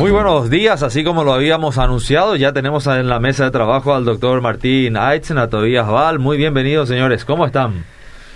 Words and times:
Muy 0.00 0.12
buenos 0.12 0.48
días, 0.48 0.82
así 0.82 1.04
como 1.04 1.24
lo 1.24 1.34
habíamos 1.34 1.76
anunciado, 1.76 2.34
ya 2.34 2.54
tenemos 2.54 2.86
en 2.86 3.06
la 3.06 3.20
mesa 3.20 3.44
de 3.44 3.50
trabajo 3.50 3.94
al 3.94 4.06
doctor 4.06 4.40
Martín 4.40 4.96
Aitzen, 4.96 5.36
a 5.36 5.50
Tobías 5.50 5.86
Val. 5.86 6.18
Muy 6.18 6.38
bienvenidos, 6.38 6.88
señores. 6.88 7.26
¿Cómo 7.26 7.44
están? 7.44 7.84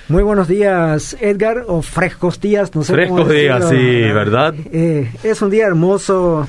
Muy 0.08 0.22
buenos 0.22 0.46
días, 0.46 1.16
Edgar, 1.20 1.64
o 1.66 1.80
frescos 1.80 2.38
días, 2.38 2.74
no 2.74 2.84
sé 2.84 2.92
Frescos 2.92 3.30
días, 3.30 3.66
sí, 3.70 3.76
¿verdad? 3.76 4.54
Eh, 4.72 5.10
es 5.22 5.40
un 5.40 5.48
día 5.48 5.66
hermoso 5.66 6.46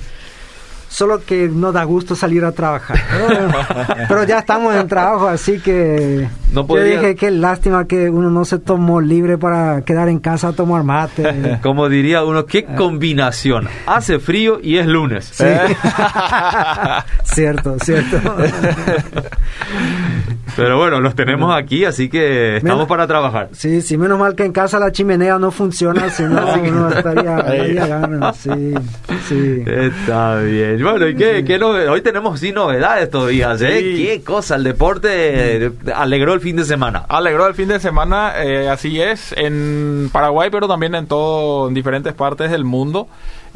solo 0.96 1.26
que 1.26 1.50
no 1.50 1.74
da 1.74 1.84
gusto 1.84 2.16
salir 2.16 2.46
a 2.46 2.54
trabajar. 2.54 2.98
Pero, 4.08 4.24
ya 4.24 4.40
estamos 4.40 4.74
en 4.76 4.88
trabajo, 4.88 5.28
así 5.28 5.60
que 5.60 6.26
no 6.54 6.66
yo 6.66 6.82
dije 6.82 7.16
qué 7.16 7.32
lástima 7.32 7.86
que 7.86 8.10
uno 8.10 8.30
no 8.30 8.46
se 8.46 8.60
tomó 8.60 9.02
libre 9.02 9.38
para 9.38 9.82
quedar 9.82 10.08
en 10.08 10.20
casa 10.20 10.50
a 10.50 10.54
tomar 10.54 10.84
mate. 10.84 11.60
Como 11.62 11.90
diría 11.90 12.24
uno, 12.24 12.46
qué 12.46 12.64
combinación. 12.64 13.68
Hace 13.86 14.20
frío 14.20 14.60
y 14.64 14.78
es 14.78 14.88
lunes. 14.88 15.30
Sí. 15.34 15.44
cierto, 17.24 17.78
cierto. 17.80 18.18
Pero 20.56 20.78
bueno, 20.78 21.02
los 21.02 21.16
tenemos 21.16 21.54
aquí, 21.54 21.86
así 21.86 22.10
que 22.10 22.58
estamos 22.58 22.88
para 22.88 23.08
trabajar. 23.08 23.50
Sí, 23.52 23.82
sí, 23.82 23.98
menos 23.98 24.20
mal 24.20 24.36
que 24.36 24.46
en 24.46 24.52
casa 24.52 24.80
la 24.80 24.92
chimenea 24.92 25.38
no 25.38 25.52
funciona, 25.52 26.10
si 26.10 26.24
no 26.24 26.46
uno 26.64 26.90
estaría, 26.90 27.40
estaría 27.40 28.34
Sí, 28.34 28.74
sí. 29.28 29.64
Está 29.66 30.40
bien. 30.40 30.82
Bueno, 30.82 31.08
¿y 31.08 31.16
qué, 31.16 31.44
qué 31.44 31.58
hoy 31.64 32.02
tenemos 32.02 32.40
sí 32.40 32.52
novedades 32.52 33.10
todavía, 33.10 33.54
¿eh? 33.60 33.96
Qué 33.98 34.22
cosa, 34.24 34.56
el 34.56 34.64
deporte 34.64 35.72
alegró 35.94 36.34
el 36.34 36.40
fin 36.40 36.56
de 36.56 36.66
semana. 36.66 37.06
Alegró 37.08 37.48
el 37.48 37.54
fin 37.54 37.68
de 37.68 37.80
semana, 37.80 38.34
eh, 38.38 38.70
así 38.70 39.02
es, 39.02 39.34
en 39.38 40.10
Paraguay, 40.12 40.50
pero 40.52 40.68
también 40.68 40.96
en 40.96 41.08
todo, 41.08 41.68
en 41.68 41.74
diferentes 41.74 42.14
partes 42.14 42.52
del 42.52 42.64
mundo. 42.66 43.08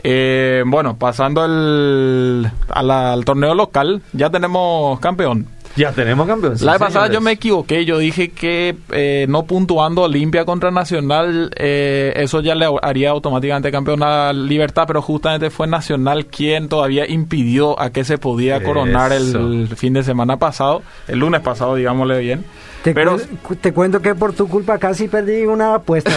Eh, 0.03 0.63
bueno, 0.65 0.95
pasando 0.97 1.45
el, 1.45 2.49
al 2.69 3.25
torneo 3.25 3.53
local, 3.53 4.01
ya 4.13 4.29
tenemos 4.29 4.99
campeón. 4.99 5.47
Ya 5.75 5.91
tenemos 5.91 6.27
campeón. 6.27 6.55
la 6.61 6.73
vez 6.73 6.79
pasada 6.79 7.11
yo 7.11 7.21
me 7.21 7.31
equivoqué. 7.31 7.85
Yo 7.85 7.97
dije 7.97 8.29
que 8.29 8.75
eh, 8.91 9.25
no 9.29 9.43
puntuando 9.43 10.03
Olimpia 10.03 10.45
contra 10.45 10.71
Nacional, 10.71 11.51
eh, 11.55 12.13
eso 12.15 12.41
ya 12.41 12.55
le 12.55 12.67
haría 12.81 13.11
automáticamente 13.11 13.71
campeón 13.71 14.03
a 14.03 14.33
Libertad, 14.33 14.85
pero 14.87 15.01
justamente 15.01 15.49
fue 15.49 15.67
Nacional 15.67 16.25
quien 16.25 16.69
todavía 16.69 17.07
impidió 17.07 17.79
a 17.79 17.91
que 17.91 18.03
se 18.03 18.17
podía 18.17 18.61
coronar 18.63 19.13
el, 19.13 19.67
fin 19.75 19.93
de 19.93 20.03
semana 20.03 20.37
pasado, 20.37 20.81
el 21.07 21.19
lunes 21.19 21.41
pasado, 21.41 21.75
digámosle 21.75 22.19
bien. 22.19 22.45
Te, 22.83 22.93
pero, 22.93 23.17
te 23.59 23.73
cuento 23.73 24.01
que 24.01 24.15
por 24.15 24.33
tu 24.33 24.47
culpa 24.47 24.77
casi 24.77 25.09
perdí 25.09 25.45
una 25.45 25.75
apuesta. 25.75 26.11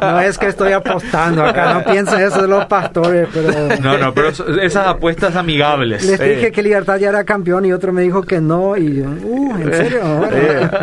no 0.00 0.20
es 0.20 0.38
que 0.38 0.46
estoy 0.46 0.72
apostando 0.72 1.44
acá, 1.44 1.74
no 1.74 1.84
piensen 1.84 2.20
eso 2.20 2.42
de 2.42 2.48
los 2.48 2.66
pastores, 2.66 3.28
pero... 3.32 3.50
No, 3.80 3.98
no, 3.98 4.14
pero 4.14 4.28
esas 4.28 4.86
apuestas 4.86 5.34
amigables. 5.34 6.04
Les 6.04 6.20
dije 6.20 6.52
que 6.52 6.62
Libertad 6.62 6.98
ya 6.98 7.08
era 7.08 7.24
campeón 7.24 7.66
y 7.66 7.72
otro 7.72 7.92
me 7.92 8.02
dijo 8.02 8.22
que 8.22 8.40
no 8.40 8.76
y 8.76 9.00
uh, 9.00 9.56
¿en 9.60 9.74
serio? 9.74 10.02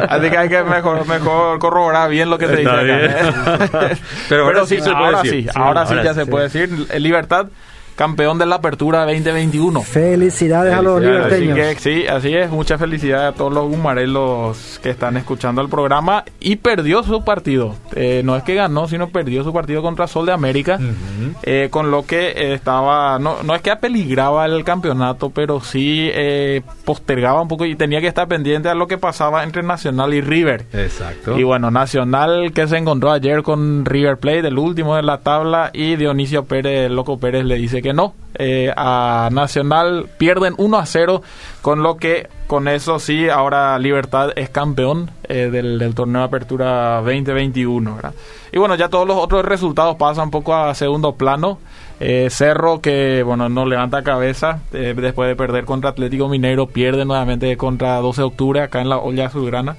Así 0.10 0.30
que 0.30 0.38
hay 0.38 0.50
que 0.50 0.64
mejor, 0.64 1.08
mejor 1.08 1.60
corroborar 1.60 2.10
bien 2.10 2.30
lo 2.30 2.38
que 2.38 2.48
te 2.48 2.58
dice 2.58 2.70
acá. 2.70 2.86
¿eh? 2.86 3.98
pero, 4.30 4.66
sí, 4.66 4.78
ahora, 4.94 5.22
sí, 5.22 5.48
ahora 5.56 5.86
sí, 5.86 5.96
ya 6.04 6.14
se 6.14 6.26
puede 6.26 6.46
decir. 6.46 6.70
Libertad 7.00 7.48
campeón 7.96 8.38
de 8.38 8.46
la 8.46 8.56
Apertura 8.56 9.06
2021. 9.06 9.82
Felicidades, 9.82 10.74
a 10.74 10.82
los 10.82 11.02
liberteños. 11.02 11.60
sí, 11.80 12.06
así 12.08 12.34
es. 12.34 12.50
Mucha 12.50 12.78
felicidad 12.78 13.28
a 13.28 13.32
todos 13.34 13.54
los 13.54 13.68
gumarelos 13.68 14.80
que 14.82 14.90
están 14.90 15.18
escuchando 15.18 15.62
el 15.62 15.70
programa. 15.70 16.24
Y 16.40 16.58
perdió 16.58 17.04
su 17.04 17.24
partido. 17.24 17.76
Eh, 17.96 18.22
no 18.24 18.36
es 18.36 18.44
que 18.44 18.56
ganó, 18.56 18.88
sino 18.88 19.10
perdió 19.10 19.44
su 19.44 19.54
partido 19.54 19.82
contra 19.82 20.08
Sol 20.08 20.26
de 20.26 20.32
América. 20.32 20.80
Eh, 21.44 21.68
con 21.70 21.92
lo 21.92 22.06
que 22.06 22.54
estaba. 22.54 23.20
No, 23.20 23.44
no 23.44 23.56
es 23.56 23.62
que 23.62 23.72
apeligraba 23.72 24.46
el 24.46 24.64
campeonato, 24.64 25.30
pero 25.30 25.62
sí 25.62 26.10
eh, 26.14 26.62
postergaba 26.86 27.42
un 27.42 27.48
poco 27.48 27.66
y 27.66 27.76
tenía 27.76 28.02
que 28.02 28.08
estar 28.08 28.28
pendiente 28.28 28.70
a 28.70 28.76
lo 28.76 28.88
que 28.88 28.98
pasaba 28.98 29.44
entre 29.44 29.64
Nacional 29.64 30.14
y 30.14 30.22
River. 30.22 30.66
Exacto. 30.74 31.38
Y 31.38 31.44
bueno, 31.44 31.72
Nacional 31.72 32.52
que 32.54 32.68
se 32.68 32.78
encontró 32.78 33.12
ayer 33.12 33.44
con 33.44 33.86
River 33.86 34.18
Plate, 34.18 34.48
el 34.48 34.58
último 34.58 34.96
de 34.96 35.04
la 35.04 35.20
tabla. 35.20 35.70
Y 35.74 35.96
Dionisio 35.96 36.46
Pérez, 36.46 36.90
loco 36.90 37.20
Pérez, 37.20 37.46
le 37.46 37.56
dice 37.56 37.83
que 37.84 37.94
no. 37.94 38.16
Eh, 38.36 38.74
a 38.76 39.30
Nacional 39.32 40.08
pierden 40.18 40.56
1 40.58 40.78
a 40.78 40.86
0, 40.88 41.22
con 41.62 41.84
lo 41.84 41.98
que 41.98 42.30
con 42.48 42.68
eso 42.68 42.98
sí, 42.98 43.30
ahora 43.30 43.78
Libertad 43.78 44.32
es 44.36 44.50
campeón 44.50 45.12
eh, 45.30 45.50
del, 45.52 45.94
torneo 45.94 46.22
de 46.22 46.28
apertura 46.28 46.96
2021. 47.02 48.00
Y 48.52 48.58
bueno, 48.58 48.74
ya 48.76 48.90
todos 48.90 49.08
los 49.08 49.18
otros 49.18 49.46
resultados 49.46 49.98
pasan 49.98 50.26
un 50.26 50.32
poco 50.32 50.56
a 50.56 50.74
segundo 50.74 51.14
plano. 51.14 51.60
Eh, 52.00 52.30
Cerro 52.32 52.82
que 52.82 53.22
bueno 53.24 53.50
no 53.50 53.66
levanta 53.68 54.02
cabeza 54.02 54.60
después 54.72 55.30
de 55.30 55.36
perder 55.36 55.64
contra 55.64 55.92
Atlético 55.92 56.28
Mineiro, 56.28 56.66
pierde 56.66 57.06
nuevamente 57.06 57.56
contra 57.56 57.98
12 57.98 58.22
de 58.22 58.26
octubre 58.26 58.62
acá 58.62 58.82
en 58.82 58.90
la 58.90 58.98
olla 58.98 59.28
azulgrana. 59.28 59.78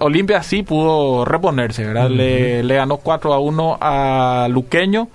Olimpia 0.00 0.42
sí 0.42 0.62
pudo 0.62 1.24
reponerse, 1.24 1.86
¿verdad? 1.86 2.10
le, 2.10 2.62
le, 2.62 2.74
ganó 2.74 2.98
4 2.98 3.32
a 3.32 3.38
1 3.38 3.78
a 3.80 4.46
Luqueño 4.50 5.08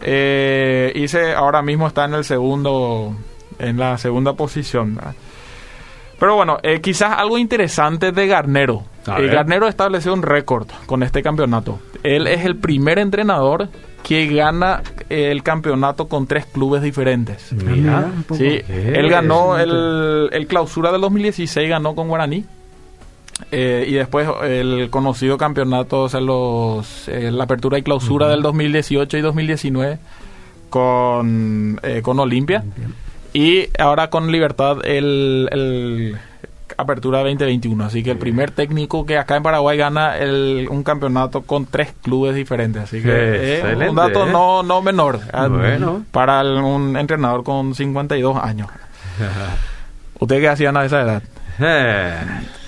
eh, 0.00 0.92
hice 0.94 1.34
ahora 1.34 1.62
mismo 1.62 1.86
está 1.86 2.04
en 2.04 2.14
el 2.14 2.24
segundo, 2.24 3.14
en 3.58 3.78
la 3.78 3.98
segunda 3.98 4.34
posición. 4.34 4.98
Pero 6.18 6.36
bueno, 6.36 6.58
eh, 6.62 6.80
quizás 6.80 7.18
algo 7.18 7.38
interesante 7.38 8.12
de 8.12 8.26
Garnero. 8.26 8.84
Eh, 9.18 9.26
Garnero 9.26 9.68
estableció 9.68 10.12
un 10.14 10.22
récord 10.22 10.68
con 10.86 11.02
este 11.02 11.22
campeonato. 11.22 11.78
Él 12.02 12.26
es 12.26 12.44
el 12.44 12.56
primer 12.56 12.98
entrenador 12.98 13.68
que 14.02 14.26
gana 14.26 14.82
el 15.08 15.42
campeonato 15.42 16.08
con 16.08 16.26
tres 16.26 16.46
clubes 16.46 16.82
diferentes. 16.82 17.52
Mira, 17.52 18.10
sí, 18.32 18.60
él 18.68 19.08
ganó 19.08 19.58
el, 19.58 20.28
el 20.30 20.46
clausura 20.46 20.92
del 20.92 21.00
2016, 21.00 21.68
ganó 21.68 21.94
con 21.94 22.08
Guaraní. 22.08 22.44
Eh, 23.50 23.84
y 23.88 23.94
después 23.94 24.28
el 24.44 24.88
conocido 24.90 25.36
campeonato, 25.36 26.02
o 26.02 26.08
sea, 26.08 26.20
los, 26.20 27.08
eh, 27.08 27.30
la 27.30 27.44
apertura 27.44 27.78
y 27.78 27.82
clausura 27.82 28.28
del 28.28 28.42
2018 28.42 29.16
y 29.16 29.20
2019 29.20 29.98
con, 30.70 31.80
eh, 31.82 32.00
con 32.02 32.18
Olimpia. 32.18 32.64
Y 33.32 33.68
ahora 33.78 34.10
con 34.10 34.30
Libertad 34.30 34.78
el, 34.84 36.16
apertura 36.76 37.18
2021. 37.18 37.84
Así 37.84 38.04
que 38.04 38.12
el 38.12 38.18
primer 38.18 38.52
técnico 38.52 39.04
que 39.04 39.18
acá 39.18 39.36
en 39.36 39.42
Paraguay 39.42 39.76
gana 39.76 40.16
el, 40.16 40.68
un 40.70 40.84
campeonato 40.84 41.42
con 41.42 41.66
tres 41.66 41.92
clubes 42.02 42.36
diferentes. 42.36 42.84
Así 42.84 43.02
que 43.02 43.58
es 43.58 43.88
un 43.88 43.96
dato 43.96 44.26
no, 44.26 44.62
no 44.62 44.80
menor 44.80 45.20
para 46.12 46.42
un 46.42 46.96
entrenador 46.96 47.42
con 47.42 47.74
52 47.74 48.36
años. 48.36 48.68
¿Usted 50.20 50.40
qué 50.40 50.48
hacía 50.48 50.70
a 50.70 50.84
esa 50.84 51.02
edad? 51.02 51.22
Eh, 51.60 52.16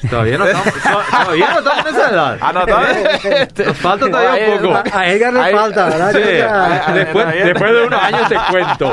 todavía 0.08 0.38
no 0.38 0.46
estamos, 0.46 0.74
todavía 1.10 1.50
no 1.50 1.58
estamos 1.58 1.86
en 1.86 1.94
esa 1.94 2.10
edad. 2.10 2.38
Ah, 2.40 2.52
no, 2.52 2.66
todavía. 2.66 3.48
Nos 3.66 3.76
falta 3.78 4.06
todavía 4.06 4.54
un 4.54 4.62
poco. 4.62 4.82
A 4.92 5.06
Edgar 5.08 5.32
le 5.32 5.52
falta, 5.52 5.84
¿verdad? 5.86 6.12
Sí, 6.12 6.92
después, 6.92 7.26
después 7.44 7.72
de 7.72 7.86
unos 7.86 8.02
años 8.02 8.28
te 8.28 8.36
cuento. 8.50 8.92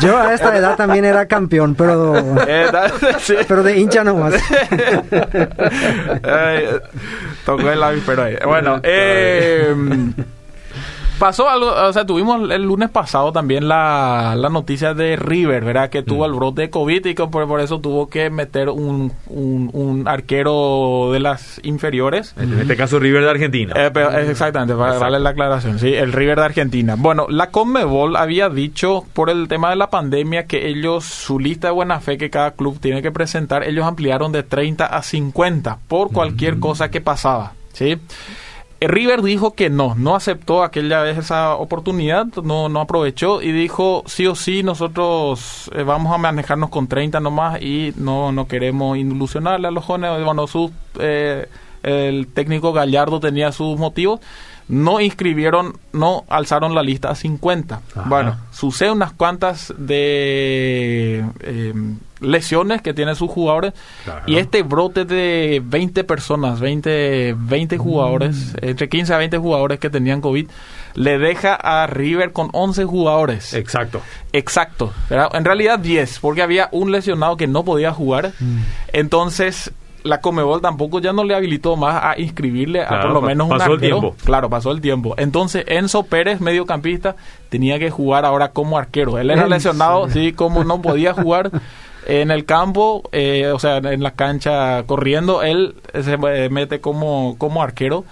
Yo 0.00 0.18
a 0.18 0.34
esta 0.34 0.56
edad 0.56 0.76
también 0.76 1.04
era 1.04 1.26
campeón, 1.26 1.74
pero, 1.76 2.12
pero 3.48 3.62
de 3.62 3.78
hincha 3.78 4.02
nomás. 4.02 4.34
tocó 7.44 7.70
el 7.70 8.02
pero 8.04 8.24
ahí. 8.24 8.36
Bueno, 8.44 8.80
eh, 8.82 9.74
pasó 11.18 11.48
algo, 11.48 11.72
o 11.72 11.92
sea, 11.92 12.04
tuvimos 12.04 12.50
el 12.50 12.62
lunes 12.62 12.90
pasado 12.90 13.32
también 13.32 13.68
la, 13.68 14.34
la 14.36 14.48
noticia 14.48 14.94
de 14.94 15.16
River, 15.16 15.64
¿verdad? 15.64 15.90
Que 15.90 16.02
tuvo 16.02 16.22
mm. 16.22 16.30
el 16.30 16.32
brote 16.32 16.62
de 16.62 16.70
COVID 16.70 17.06
y 17.06 17.14
que 17.14 17.26
por, 17.26 17.60
eso 17.60 17.80
tuvo 17.80 18.08
que 18.08 18.30
meter 18.30 18.68
un, 18.68 19.12
un, 19.26 20.04
arquero 20.06 21.10
de 21.12 21.20
las 21.20 21.60
inferiores. 21.62 22.34
En 22.36 22.58
este 22.58 22.76
caso 22.76 22.98
River 22.98 23.22
de 23.22 23.30
Argentina. 23.30 23.74
Eh, 23.76 23.90
exactamente, 24.28 24.74
vale 24.74 25.20
la 25.20 25.30
aclaración, 25.30 25.78
sí, 25.78 25.94
el 25.94 26.12
River 26.12 26.38
de 26.38 26.44
Argentina. 26.44 26.96
Bueno, 26.98 27.26
la 27.28 27.50
Conmebol 27.50 28.16
había 28.16 28.48
dicho 28.48 29.04
por 29.12 29.30
el 29.30 29.48
tema 29.48 29.70
de 29.70 29.76
la 29.76 29.90
pandemia 29.90 30.46
que 30.46 30.68
ellos, 30.68 31.04
su 31.04 31.38
lista 31.38 31.68
de 31.68 31.74
buena 31.74 32.00
fe 32.00 32.18
que 32.18 32.30
cada 32.30 32.52
club 32.52 32.78
tiene 32.80 33.02
que 33.02 33.12
presentar, 33.12 33.62
ellos 33.64 33.86
ampliaron 33.86 34.32
de 34.32 34.42
30 34.42 34.86
a 34.86 35.02
50 35.02 35.78
por 35.88 36.10
cualquier 36.10 36.58
cosa 36.58 36.90
que 36.90 37.00
pasaba, 37.00 37.52
¿sí? 37.72 37.98
River 38.88 39.22
dijo 39.22 39.54
que 39.54 39.70
no, 39.70 39.94
no 39.94 40.14
aceptó 40.14 40.62
aquella 40.62 41.02
vez 41.02 41.18
esa 41.18 41.56
oportunidad, 41.56 42.26
no, 42.42 42.68
no 42.68 42.80
aprovechó 42.80 43.42
y 43.42 43.52
dijo 43.52 44.02
sí 44.06 44.26
o 44.26 44.34
sí 44.34 44.62
nosotros 44.62 45.70
eh, 45.74 45.82
vamos 45.82 46.12
a 46.12 46.18
manejarnos 46.18 46.70
con 46.70 46.86
30 46.88 47.20
nomás 47.20 47.60
y 47.60 47.92
no, 47.96 48.32
no 48.32 48.48
queremos 48.48 48.96
ilusionarle 48.98 49.68
a 49.68 49.70
los 49.70 49.84
jóvenes. 49.84 50.24
Bueno, 50.24 50.46
su, 50.46 50.72
eh, 50.98 51.48
el 51.82 52.28
técnico 52.28 52.72
Gallardo 52.72 53.20
tenía 53.20 53.52
sus 53.52 53.78
motivos. 53.78 54.20
No 54.68 55.00
inscribieron, 55.00 55.76
no 55.92 56.24
alzaron 56.28 56.74
la 56.74 56.82
lista 56.82 57.10
a 57.10 57.14
50. 57.14 57.80
Bueno, 58.06 58.38
sucede 58.52 58.90
unas 58.90 59.12
cuantas 59.12 59.74
de... 59.76 61.24
Eh, 61.40 61.74
lesiones 62.22 62.82
que 62.82 62.94
tienen 62.94 63.16
sus 63.16 63.30
jugadores 63.30 63.72
y 64.26 64.36
este 64.36 64.62
brote 64.62 65.04
de 65.04 65.62
20 65.64 66.04
personas, 66.04 66.60
20, 66.60 67.34
20 67.36 67.78
jugadores, 67.78 68.54
mm. 68.54 68.66
entre 68.66 68.88
15 68.88 69.14
a 69.14 69.18
20 69.18 69.38
jugadores 69.38 69.78
que 69.78 69.90
tenían 69.90 70.20
COVID, 70.20 70.48
le 70.94 71.18
deja 71.18 71.54
a 71.54 71.86
River 71.86 72.32
con 72.32 72.50
11 72.52 72.84
jugadores. 72.84 73.54
Exacto. 73.54 74.00
Exacto. 74.32 74.92
En 75.10 75.44
realidad 75.44 75.78
10, 75.78 76.20
porque 76.20 76.42
había 76.42 76.68
un 76.72 76.92
lesionado 76.92 77.36
que 77.36 77.46
no 77.46 77.64
podía 77.64 77.92
jugar. 77.92 78.32
Mm. 78.38 78.58
Entonces, 78.92 79.72
la 80.04 80.20
Comebol 80.20 80.60
tampoco 80.60 81.00
ya 81.00 81.12
no 81.12 81.24
le 81.24 81.34
habilitó 81.34 81.76
más 81.76 82.02
a 82.02 82.18
inscribirle 82.18 82.82
a 82.82 83.00
por 83.02 83.12
lo 83.12 83.22
menos 83.22 83.48
un 83.48 83.58
pasó 83.58 83.72
el 83.74 83.80
tiempo. 83.80 84.14
Claro, 84.24 84.50
pasó 84.50 84.72
el 84.72 84.80
tiempo. 84.80 85.14
Entonces 85.16 85.64
Enzo 85.68 86.04
Pérez, 86.04 86.40
mediocampista, 86.40 87.16
tenía 87.48 87.78
que 87.78 87.90
jugar 87.90 88.24
ahora 88.24 88.50
como 88.50 88.78
arquero. 88.78 89.18
Él 89.18 89.30
era 89.30 89.46
lesionado, 89.46 90.08
sí, 90.10 90.32
como 90.32 90.64
no 90.64 90.82
podía 90.82 91.14
jugar 91.14 91.50
en 92.06 92.30
el 92.30 92.44
campo, 92.44 93.08
eh, 93.12 93.48
o 93.48 93.58
sea, 93.58 93.78
en 93.78 94.02
la 94.02 94.12
cancha 94.12 94.82
corriendo, 94.84 95.42
él 95.42 95.76
se 96.02 96.16
mete 96.48 96.80
como, 96.80 97.36
como 97.38 97.62
arquero. 97.62 98.04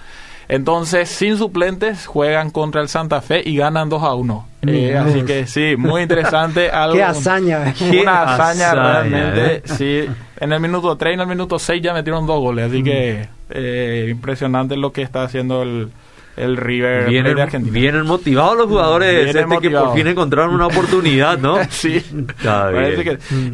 Entonces, 0.51 1.09
sin 1.09 1.39
suplentes, 1.39 2.07
juegan 2.07 2.51
contra 2.51 2.83
el 2.83 2.89
Santa 2.89 3.21
Fe 3.21 3.41
y 3.45 3.57
ganan 3.57 3.89
2 3.89 4.03
a 4.03 4.15
1. 4.15 4.47
Eh, 4.67 4.97
así 4.97 5.23
que 5.23 5.47
sí, 5.47 5.77
muy 5.79 6.03
interesante. 6.03 6.69
Algo, 6.73 6.97
Qué 6.97 7.05
hazaña. 7.05 7.73
Una 8.03 8.23
hazaña, 8.23 8.75
realmente. 8.75 9.57
Eh. 9.57 9.63
Sí, 9.65 10.07
en 10.41 10.53
el 10.53 10.59
minuto 10.59 10.97
3 10.97 11.13
y 11.13 11.15
en 11.15 11.21
el 11.21 11.27
minuto 11.29 11.57
6 11.57 11.81
ya 11.81 11.95
metieron 11.95 12.27
dos 12.27 12.41
goles. 12.41 12.67
Así 12.67 12.83
que 12.83 13.29
eh, 13.51 14.09
impresionante 14.11 14.77
lo 14.77 14.93
que 14.93 15.03
está 15.03 15.23
haciendo 15.23 15.63
el, 15.63 15.93
el 16.37 16.57
River 16.57 17.09
vienen, 17.09 17.37
de 17.37 17.43
Argentina. 17.43 17.73
Vienen 17.73 18.07
motivados 18.07 18.57
los 18.57 18.67
jugadores 18.67 19.27
este 19.27 19.59
que 19.61 19.71
por 19.71 19.95
fin 19.95 20.07
encontraron 20.07 20.55
una 20.55 20.67
oportunidad, 20.67 21.39
¿no? 21.39 21.59
sí. 21.71 22.03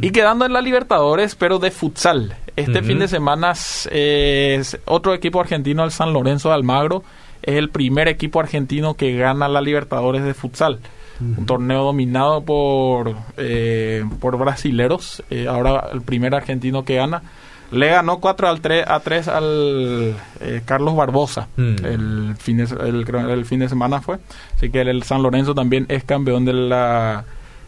y 0.00 0.10
quedando 0.10 0.44
en 0.44 0.52
la 0.52 0.60
Libertadores, 0.60 1.34
pero 1.34 1.58
de 1.58 1.70
futsal. 1.70 2.36
Este 2.54 2.82
fin 2.82 2.98
de 2.98 3.08
semana 3.08 3.52
es 3.52 4.78
otro 4.86 5.14
equipo 5.14 5.40
argentino, 5.40 5.84
el 5.84 5.90
San 5.90 6.12
Lorenzo 6.12 6.48
de 6.48 6.54
Almagro. 6.54 7.02
Es 7.42 7.56
el 7.56 7.68
primer 7.68 8.08
equipo 8.08 8.40
argentino 8.40 8.94
que 8.94 9.14
gana 9.16 9.46
la 9.48 9.60
Libertadores 9.60 10.24
de 10.24 10.34
futsal. 10.34 10.80
Un 11.20 11.46
torneo 11.46 11.84
dominado 11.84 12.42
por, 12.42 13.14
eh, 13.36 14.04
por 14.20 14.36
brasileros. 14.38 15.22
Eh, 15.30 15.46
ahora 15.48 15.88
el 15.92 16.02
primer 16.02 16.34
argentino 16.34 16.84
que 16.84 16.96
gana. 16.96 17.22
Le 17.70 17.88
ganó 17.88 18.20
4 18.20 18.48
al 18.48 18.60
3, 18.60 18.84
a 18.86 19.00
3 19.00 19.28
al 19.28 20.14
eh, 20.40 20.62
Carlos 20.64 20.94
Barbosa 20.94 21.48
mm. 21.56 21.84
el, 21.84 22.34
fin 22.38 22.58
de, 22.58 22.64
el, 22.64 23.44
fin 23.44 23.60
de 23.60 23.68
semana 23.68 24.00
fue. 24.00 24.18
Así 24.54 24.70
que 24.70 24.82
el, 24.82 25.02
San 25.02 25.22
Lorenzo 25.22 25.54
también 25.54 25.86
es 25.88 26.04
campeón 26.04 26.44
de 26.44 26.52
la 26.52 27.24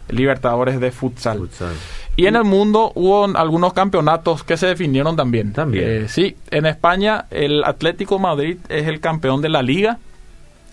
Libertadores 0.07 0.79
de 0.79 0.91
futsal. 0.91 1.49
Y 2.15 2.25
en 2.25 2.35
el 2.35 2.43
mundo 2.43 2.91
hubo 2.95 3.25
algunos 3.37 3.73
campeonatos 3.73 4.43
que 4.43 4.57
se 4.57 4.67
definieron 4.67 5.15
también. 5.15 5.53
También. 5.53 5.85
Eh, 5.87 6.07
sí, 6.07 6.35
en 6.49 6.65
España 6.65 7.25
el 7.29 7.63
Atlético 7.63 8.17
Madrid 8.17 8.57
es 8.69 8.87
el 8.87 8.99
campeón 8.99 9.41
de 9.41 9.49
la 9.49 9.61
liga. 9.61 9.99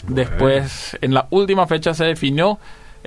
Después, 0.09 0.97
en 1.03 1.15
la 1.15 1.27
última 1.31 1.67
fecha 1.67 1.93
se 1.93 2.05
definió. 2.05 2.59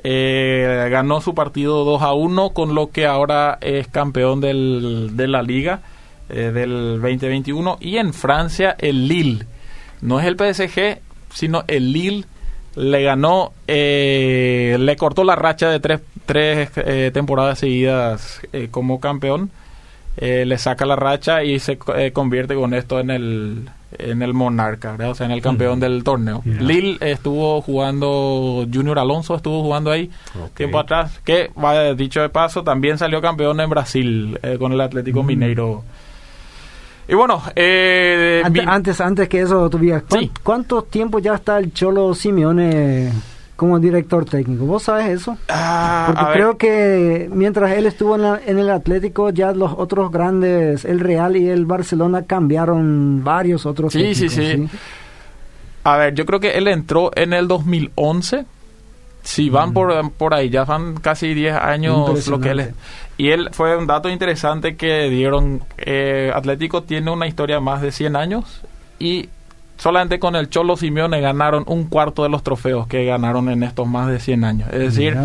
Eh, 0.03 0.87
ganó 0.91 1.19
su 1.19 1.33
partido 1.33 1.83
2 1.83 2.01
a 2.01 2.13
1, 2.13 2.51
con 2.51 2.75
lo 2.75 2.91
que 2.91 3.05
ahora 3.05 3.57
es 3.61 3.87
campeón 3.87 4.39
del, 4.39 5.11
de 5.13 5.27
la 5.27 5.41
liga. 5.41 5.81
Eh, 6.29 6.51
del 6.51 7.01
2021. 7.01 7.77
Y 7.81 7.97
en 7.97 8.13
Francia, 8.13 8.75
el 8.77 9.07
Lille. 9.07 9.45
No 10.01 10.19
es 10.19 10.27
el 10.27 10.35
PSG, 10.35 10.99
sino 11.33 11.63
el 11.67 11.91
Lille 11.91 12.25
le 12.75 13.03
ganó, 13.03 13.51
eh, 13.67 14.77
le 14.79 14.95
cortó 14.95 15.23
la 15.23 15.35
racha 15.35 15.69
de 15.69 15.79
tres, 15.79 16.01
tres 16.25 16.69
eh, 16.75 17.09
temporadas 17.11 17.59
seguidas 17.59 18.41
como 18.69 18.99
campeón. 18.99 19.49
le 20.17 20.57
saca 20.57 20.85
la 20.85 20.95
racha 20.95 21.43
y 21.43 21.59
se 21.59 21.77
convierte 22.13 22.53
con 22.53 22.73
esto 22.73 22.99
en 22.99 23.09
el 23.09 23.69
en 23.97 24.21
el 24.21 24.35
monarca, 24.35 24.95
o 25.09 25.15
sea, 25.15 25.25
en 25.25 25.31
el 25.31 25.41
campeón 25.41 25.79
del 25.79 26.03
torneo. 26.03 26.43
Lille 26.45 26.97
estuvo 27.01 27.59
jugando, 27.61 28.67
Junior 28.71 28.99
Alonso 28.99 29.35
estuvo 29.35 29.63
jugando 29.63 29.91
ahí 29.91 30.11
tiempo 30.53 30.77
atrás, 30.77 31.19
que, 31.25 31.49
dicho 31.95 32.21
de 32.21 32.29
paso, 32.29 32.63
también 32.63 32.99
salió 32.99 33.19
campeón 33.19 33.59
en 33.59 33.69
Brasil 33.69 34.39
con 34.59 34.73
el 34.73 34.81
Atlético 34.81 35.23
Mineiro 35.23 35.83
y 37.09 37.15
bueno, 37.15 37.41
eh, 37.55 38.43
antes, 38.67 39.01
antes, 39.01 39.27
que 39.27 39.41
eso, 39.41 39.67
tuviera, 39.69 40.03
¿cuánto 40.43 40.83
tiempo 40.83 41.17
ya 41.17 41.33
está 41.33 41.57
el 41.57 41.73
Cholo 41.73 42.13
Simeone 42.13 43.11
como 43.55 43.79
director 43.79 44.25
técnico? 44.25 44.65
¿Vos 44.65 44.83
sabes 44.83 45.09
eso? 45.09 45.35
Ah, 45.47 46.05
Porque 46.07 46.33
creo 46.33 46.57
que 46.57 47.29
mientras 47.33 47.71
él 47.71 47.87
estuvo 47.87 48.15
en, 48.15 48.59
el 48.59 48.69
Atlético, 48.69 49.31
ya 49.31 49.51
los 49.53 49.73
otros 49.75 50.11
grandes, 50.11 50.85
el 50.85 50.99
Real 50.99 51.35
y 51.35 51.49
el 51.49 51.65
Barcelona, 51.65 52.25
cambiaron 52.27 53.23
varios 53.23 53.65
otros. 53.65 53.91
Sí, 53.91 54.13
sí, 54.13 54.29
sí. 54.29 54.69
A 55.83 55.97
ver, 55.97 56.13
yo 56.13 56.27
creo 56.27 56.39
que 56.39 56.51
él 56.51 56.67
entró 56.67 57.11
en 57.15 57.33
el 57.33 57.47
2011 57.47 58.45
Sí, 59.23 59.49
van 59.49 59.73
por, 59.73 60.11
por 60.13 60.33
ahí, 60.33 60.49
ya 60.49 60.63
van 60.63 60.95
casi 60.95 61.33
10 61.33 61.55
años 61.55 62.27
lo 62.27 62.39
que 62.39 62.51
él 62.51 62.73
Y 63.19 63.31
él 63.31 63.49
fue 63.51 63.75
un 63.75 63.85
dato 63.85 64.09
interesante 64.09 64.77
que 64.77 65.09
dieron, 65.09 65.61
eh, 65.75 66.31
Atlético 66.33 66.83
tiene 66.83 67.11
una 67.11 67.27
historia 67.27 67.59
más 67.59 67.81
de 67.81 67.91
100 67.91 68.15
años 68.15 68.61
y 68.97 69.27
solamente 69.79 70.19
con 70.19 70.35
el 70.35 70.49
Cholo 70.49 70.77
Simeone 70.77 71.21
ganaron 71.21 71.63
un 71.67 71.85
cuarto 71.85 72.23
de 72.23 72.29
los 72.29 72.43
trofeos 72.43 72.85
que 72.85 73.05
ganaron 73.05 73.49
en 73.49 73.63
estos 73.63 73.87
más 73.87 74.09
de 74.09 74.19
100 74.19 74.43
años. 74.43 74.69
Es 74.71 74.79
decir, 74.79 75.17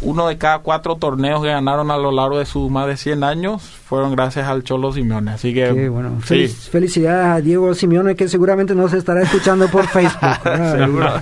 uno 0.00 0.26
de 0.26 0.36
cada 0.36 0.58
cuatro 0.58 0.96
torneos 0.96 1.42
que 1.42 1.48
ganaron 1.48 1.90
a 1.90 1.98
lo 1.98 2.10
largo 2.10 2.38
de 2.38 2.46
sus 2.46 2.70
más 2.70 2.86
de 2.86 2.96
100 2.96 3.22
años 3.22 3.62
fueron 3.62 4.12
gracias 4.12 4.48
al 4.48 4.64
Cholo 4.64 4.92
Simeone. 4.92 5.32
Así 5.32 5.54
que, 5.54 5.88
bueno. 5.88 6.18
felicidades 6.20 7.26
a 7.26 7.40
Diego 7.40 7.74
Simeone, 7.74 8.16
que 8.16 8.28
seguramente 8.28 8.74
nos 8.74 8.92
estará 8.94 9.22
escuchando 9.22 9.68
por 9.68 9.86
Facebook. 9.88 11.12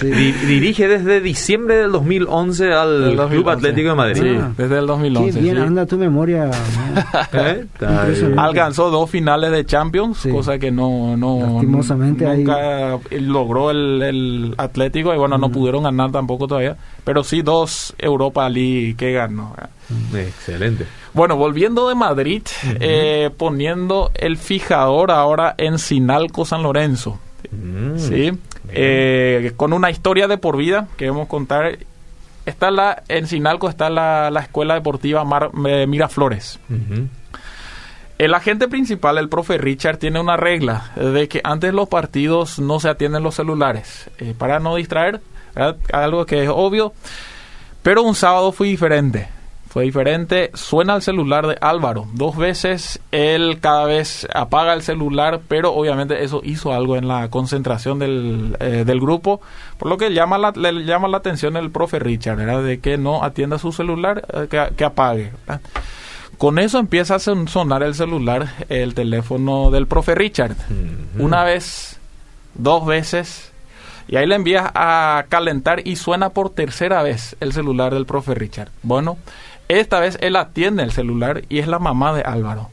Dirige 0.00 0.88
desde 0.88 1.20
diciembre 1.20 1.76
del 1.76 1.92
2011 1.92 2.72
al 2.72 3.28
Club 3.28 3.50
Atlético 3.50 3.90
de 3.90 3.94
Madrid. 3.94 4.38
Ah. 4.40 4.52
desde 4.56 4.78
el 4.78 4.86
2011. 4.86 5.32
Qué 5.32 5.40
bien 5.40 5.58
anda 5.58 5.86
tu 5.86 5.98
memoria. 5.98 6.50
¿Eh? 7.32 7.66
Alcanzó 8.36 8.90
dos 8.90 9.10
finales 9.10 9.50
de 9.50 9.66
Champions, 9.66 10.26
cosa 10.30 10.58
que 10.58 10.70
no, 10.70 11.16
no 11.16 11.60
nunca 11.94 12.98
logró 13.10 13.70
el, 13.70 14.02
el, 14.02 14.54
Atlético 14.58 15.14
y 15.14 15.18
bueno, 15.18 15.38
no 15.38 15.48
mm. 15.48 15.52
pudieron 15.52 15.82
ganar 15.84 16.10
tampoco 16.12 16.46
todavía. 16.46 16.76
Pero 17.04 17.24
sí 17.24 17.42
dos 17.42 17.94
Europa 17.98 18.48
League 18.48 18.94
que 18.96 19.12
ganó. 19.12 19.54
Excelente. 20.14 20.86
Bueno, 21.14 21.36
volviendo 21.36 21.88
de 21.88 21.94
Madrid, 21.94 22.42
eh, 22.80 23.30
poniendo 23.36 24.10
el 24.14 24.36
fijador 24.36 25.10
ahora 25.10 25.54
en 25.58 25.78
Sinalco 25.78 26.44
San 26.44 26.62
Lorenzo. 26.62 27.18
Mm. 27.50 27.98
Sí, 27.98 28.30
eh, 28.70 29.52
con 29.56 29.72
una 29.72 29.90
historia 29.90 30.28
de 30.28 30.38
por 30.38 30.56
vida 30.56 30.88
que 30.96 31.08
vamos 31.08 31.26
a 31.26 31.28
contar. 31.28 31.78
Está 32.46 32.70
la, 32.70 33.02
en 33.08 33.26
Sinalco 33.26 33.68
está 33.68 33.90
la, 33.90 34.40
escuela 34.40 34.74
deportiva 34.74 35.24
Mar, 35.24 35.50
eh, 35.66 35.86
Miraflores. 35.86 36.58
El 38.18 38.34
agente 38.34 38.66
principal, 38.66 39.16
el 39.16 39.28
profe 39.28 39.58
Richard, 39.58 39.98
tiene 39.98 40.20
una 40.20 40.36
regla 40.36 40.90
de 40.96 41.28
que 41.28 41.40
antes 41.44 41.72
los 41.72 41.88
partidos 41.88 42.58
no 42.58 42.80
se 42.80 42.88
atienden 42.88 43.22
los 43.22 43.36
celulares 43.36 44.10
para 44.38 44.58
no 44.58 44.74
distraer 44.74 45.20
algo 45.92 46.26
que 46.26 46.42
es 46.42 46.50
obvio. 46.52 46.92
Pero 47.82 48.02
un 48.02 48.14
sábado 48.14 48.52
fue 48.52 48.68
diferente. 48.68 49.28
Fue 49.68 49.84
diferente. 49.84 50.50
Suena 50.54 50.96
el 50.96 51.02
celular 51.02 51.46
de 51.46 51.58
Álvaro. 51.60 52.06
Dos 52.14 52.36
veces 52.36 53.00
él 53.12 53.58
cada 53.60 53.84
vez 53.84 54.26
apaga 54.34 54.72
el 54.72 54.82
celular, 54.82 55.40
pero 55.46 55.74
obviamente 55.74 56.24
eso 56.24 56.40
hizo 56.42 56.72
algo 56.72 56.96
en 56.96 57.06
la 57.06 57.28
concentración 57.28 57.98
del, 57.98 58.56
eh, 58.60 58.84
del 58.86 59.00
grupo. 59.00 59.42
Por 59.76 59.88
lo 59.88 59.98
que 59.98 60.12
llama 60.12 60.38
la, 60.38 60.52
le 60.52 60.84
llama 60.84 61.06
la 61.08 61.18
atención 61.18 61.56
el 61.56 61.70
profe 61.70 61.98
Richard, 61.98 62.40
era 62.40 62.62
de 62.62 62.80
que 62.80 62.96
no 62.96 63.22
atienda 63.22 63.58
su 63.58 63.72
celular, 63.72 64.24
eh, 64.32 64.72
que, 64.74 64.84
apague. 64.84 65.32
Con 66.38 66.60
eso 66.60 66.78
empieza 66.78 67.16
a 67.16 67.18
sonar 67.18 67.82
el 67.82 67.96
celular, 67.96 68.48
el 68.68 68.94
teléfono 68.94 69.72
del 69.72 69.88
profe 69.88 70.14
Richard. 70.14 70.54
Una 71.18 71.42
vez, 71.42 71.98
dos 72.54 72.86
veces, 72.86 73.50
y 74.06 74.16
ahí 74.16 74.26
le 74.26 74.36
envías 74.36 74.70
a 74.74 75.26
calentar 75.28 75.86
y 75.86 75.96
suena 75.96 76.30
por 76.30 76.50
tercera 76.50 77.02
vez 77.02 77.36
el 77.40 77.52
celular 77.52 77.92
del 77.92 78.06
profe 78.06 78.36
Richard. 78.36 78.70
Bueno, 78.84 79.18
esta 79.66 79.98
vez 79.98 80.16
él 80.20 80.36
atiende 80.36 80.84
el 80.84 80.92
celular 80.92 81.42
y 81.48 81.58
es 81.58 81.66
la 81.66 81.80
mamá 81.80 82.14
de 82.14 82.22
Álvaro. 82.22 82.70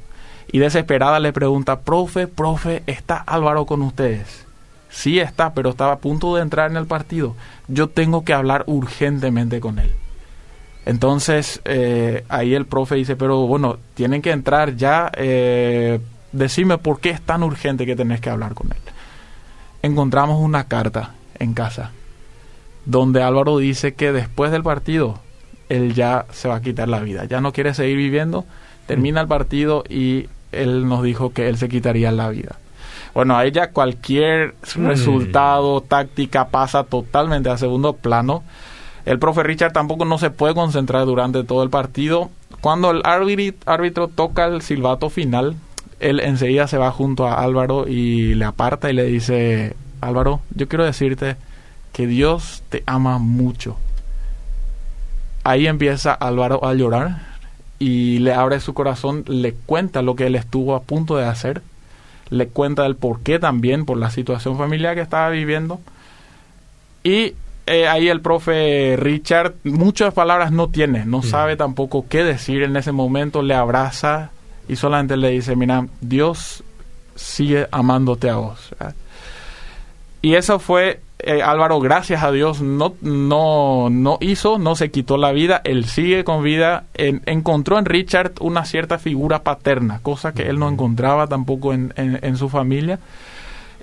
Y 0.52 0.60
desesperada 0.60 1.20
le 1.20 1.34
pregunta, 1.34 1.80
profe, 1.80 2.28
profe, 2.28 2.84
¿está 2.86 3.18
Álvaro 3.18 3.66
con 3.66 3.82
ustedes? 3.82 4.46
Sí 4.90 5.20
está, 5.20 5.56
pero 5.56 5.72
estaba 5.72 5.94
a 5.94 6.00
punto 6.00 6.36
de 6.36 6.44
entrar 6.44 6.70
en 6.70 6.78
el 6.78 6.86
partido. 6.86 7.36
Yo 7.68 7.90
tengo 7.90 8.24
que 8.24 8.34
hablar 8.34 8.64
urgentemente 8.68 9.60
con 9.60 9.80
él. 9.80 9.92
Entonces, 10.86 11.62
eh, 11.66 12.24
ahí 12.30 12.54
el 12.54 12.66
profe 12.66 12.96
dice, 12.96 13.16
pero 13.16 13.48
bueno, 13.48 13.78
tienen 13.96 14.22
que 14.22 14.32
entrar 14.32 14.76
ya. 14.76 15.12
Eh, 15.18 16.00
decime 16.32 16.78
por 16.78 17.00
qué 17.00 17.10
es 17.10 17.22
tan 17.22 17.44
urgente 17.44 17.86
que 17.86 17.96
tenés 17.96 18.22
que 18.22 18.30
hablar 18.30 18.54
con 18.54 18.72
él. 18.72 18.78
Encontramos 19.82 20.40
una 20.40 20.66
carta 20.66 21.12
en 21.40 21.54
casa, 21.54 21.92
donde 22.86 23.24
Álvaro 23.24 23.58
dice 23.58 23.94
que 23.94 24.12
después 24.12 24.52
del 24.52 24.64
partido 24.64 25.20
él 25.70 25.94
ya 25.94 26.26
se 26.32 26.48
va 26.48 26.56
a 26.56 26.62
quitar 26.62 26.88
la 26.88 27.00
vida, 27.00 27.26
ya 27.26 27.42
no 27.42 27.52
quiere 27.52 27.74
seguir 27.74 27.98
viviendo, 27.98 28.46
termina 28.86 29.22
el 29.22 29.28
partido 29.28 29.84
y 29.90 30.30
él 30.52 30.88
nos 30.88 31.04
dijo 31.04 31.34
que 31.34 31.48
él 31.48 31.58
se 31.58 31.70
quitaría 31.70 32.12
la 32.12 32.30
vida. 32.30 32.58
Bueno, 33.14 33.38
ahí 33.38 33.52
ya 33.52 33.72
cualquier 33.72 34.56
mm. 34.76 34.86
resultado, 34.86 35.82
táctica 35.82 36.50
pasa 36.50 36.84
totalmente 36.84 37.50
a 37.50 37.58
segundo 37.58 37.94
plano. 37.94 38.44
El 39.06 39.20
profe 39.20 39.44
Richard 39.44 39.72
tampoco 39.72 40.04
no 40.04 40.18
se 40.18 40.32
puede 40.32 40.56
concentrar 40.56 41.06
durante 41.06 41.44
todo 41.44 41.62
el 41.64 41.70
partido. 41.70 42.32
Cuando 42.62 42.90
el 42.90 43.04
árbitro 43.06 44.08
toca 44.08 44.46
el 44.46 44.64
silbato 44.64 45.10
final, 45.12 45.56
él 46.00 46.20
enseguida 46.20 46.68
se 46.68 46.80
va 46.80 46.92
junto 46.92 47.28
a 47.28 47.44
Álvaro 47.44 47.88
y 47.88 48.34
le 48.34 48.46
aparta 48.46 48.90
y 48.90 48.94
le 48.94 49.04
dice, 49.04 49.76
Álvaro, 50.02 50.42
yo 50.56 50.68
quiero 50.68 50.84
decirte 50.84 51.36
que 51.94 52.08
Dios 52.08 52.64
te 52.70 52.84
ama 52.88 53.20
mucho. 53.20 53.78
Ahí 55.44 55.68
empieza 55.68 56.12
Álvaro 56.12 56.66
a 56.66 56.74
llorar 56.74 57.36
y 57.78 58.18
le 58.20 58.34
abre 58.34 58.60
su 58.60 58.74
corazón, 58.74 59.24
le 59.28 59.54
cuenta 59.54 60.02
lo 60.02 60.16
que 60.16 60.26
él 60.26 60.36
estuvo 60.36 60.76
a 60.76 60.82
punto 60.82 61.18
de 61.18 61.26
hacer, 61.26 61.62
le 62.32 62.48
cuenta 62.48 62.86
el 62.88 62.96
por 62.96 63.22
qué 63.22 63.38
también, 63.38 63.86
por 63.86 63.98
la 63.98 64.10
situación 64.10 64.58
familiar 64.58 64.96
que 64.96 65.02
estaba 65.02 65.30
viviendo. 65.30 65.80
Y 67.04 67.34
eh, 67.68 67.88
ahí 67.88 68.10
el 68.10 68.22
profe 68.22 68.96
Richard 68.98 69.56
muchas 69.64 70.14
palabras 70.14 70.52
no 70.52 70.70
tiene, 70.70 71.06
no 71.06 71.20
mm. 71.20 71.24
sabe 71.24 71.56
tampoco 71.58 72.06
qué 72.08 72.24
decir 72.24 72.64
en 72.64 72.76
ese 72.78 72.92
momento, 72.92 73.42
le 73.42 73.56
abraza 73.56 74.32
y 74.68 74.76
solamente 74.76 75.18
le 75.18 75.30
dice, 75.30 75.56
mira, 75.56 75.88
Dios 76.02 76.64
sigue 77.16 77.68
amándote 77.72 78.30
a 78.30 78.36
vos. 78.36 78.76
Y 80.22 80.36
eso 80.36 80.60
fue, 80.60 81.02
eh, 81.20 81.42
Álvaro, 81.42 81.80
gracias 81.80 82.24
a 82.24 82.32
Dios, 82.32 82.62
no, 82.62 82.96
no, 83.02 83.90
no 83.90 84.18
hizo, 84.22 84.58
no 84.58 84.76
se 84.76 84.92
quitó 84.92 85.18
la 85.18 85.32
vida, 85.32 85.62
él 85.64 85.86
sigue 85.86 86.24
con 86.24 86.44
vida, 86.44 86.86
encontró 86.96 87.78
en 87.80 87.86
Richard 87.86 88.34
una 88.42 88.66
cierta 88.66 88.98
figura 88.98 89.44
paterna, 89.44 90.00
cosa 90.02 90.34
que 90.34 90.44
él 90.44 90.60
no 90.60 90.68
encontraba 90.68 91.28
tampoco 91.28 91.74
en, 91.74 91.94
en, 91.96 92.38
su 92.38 92.50
familia. 92.50 93.00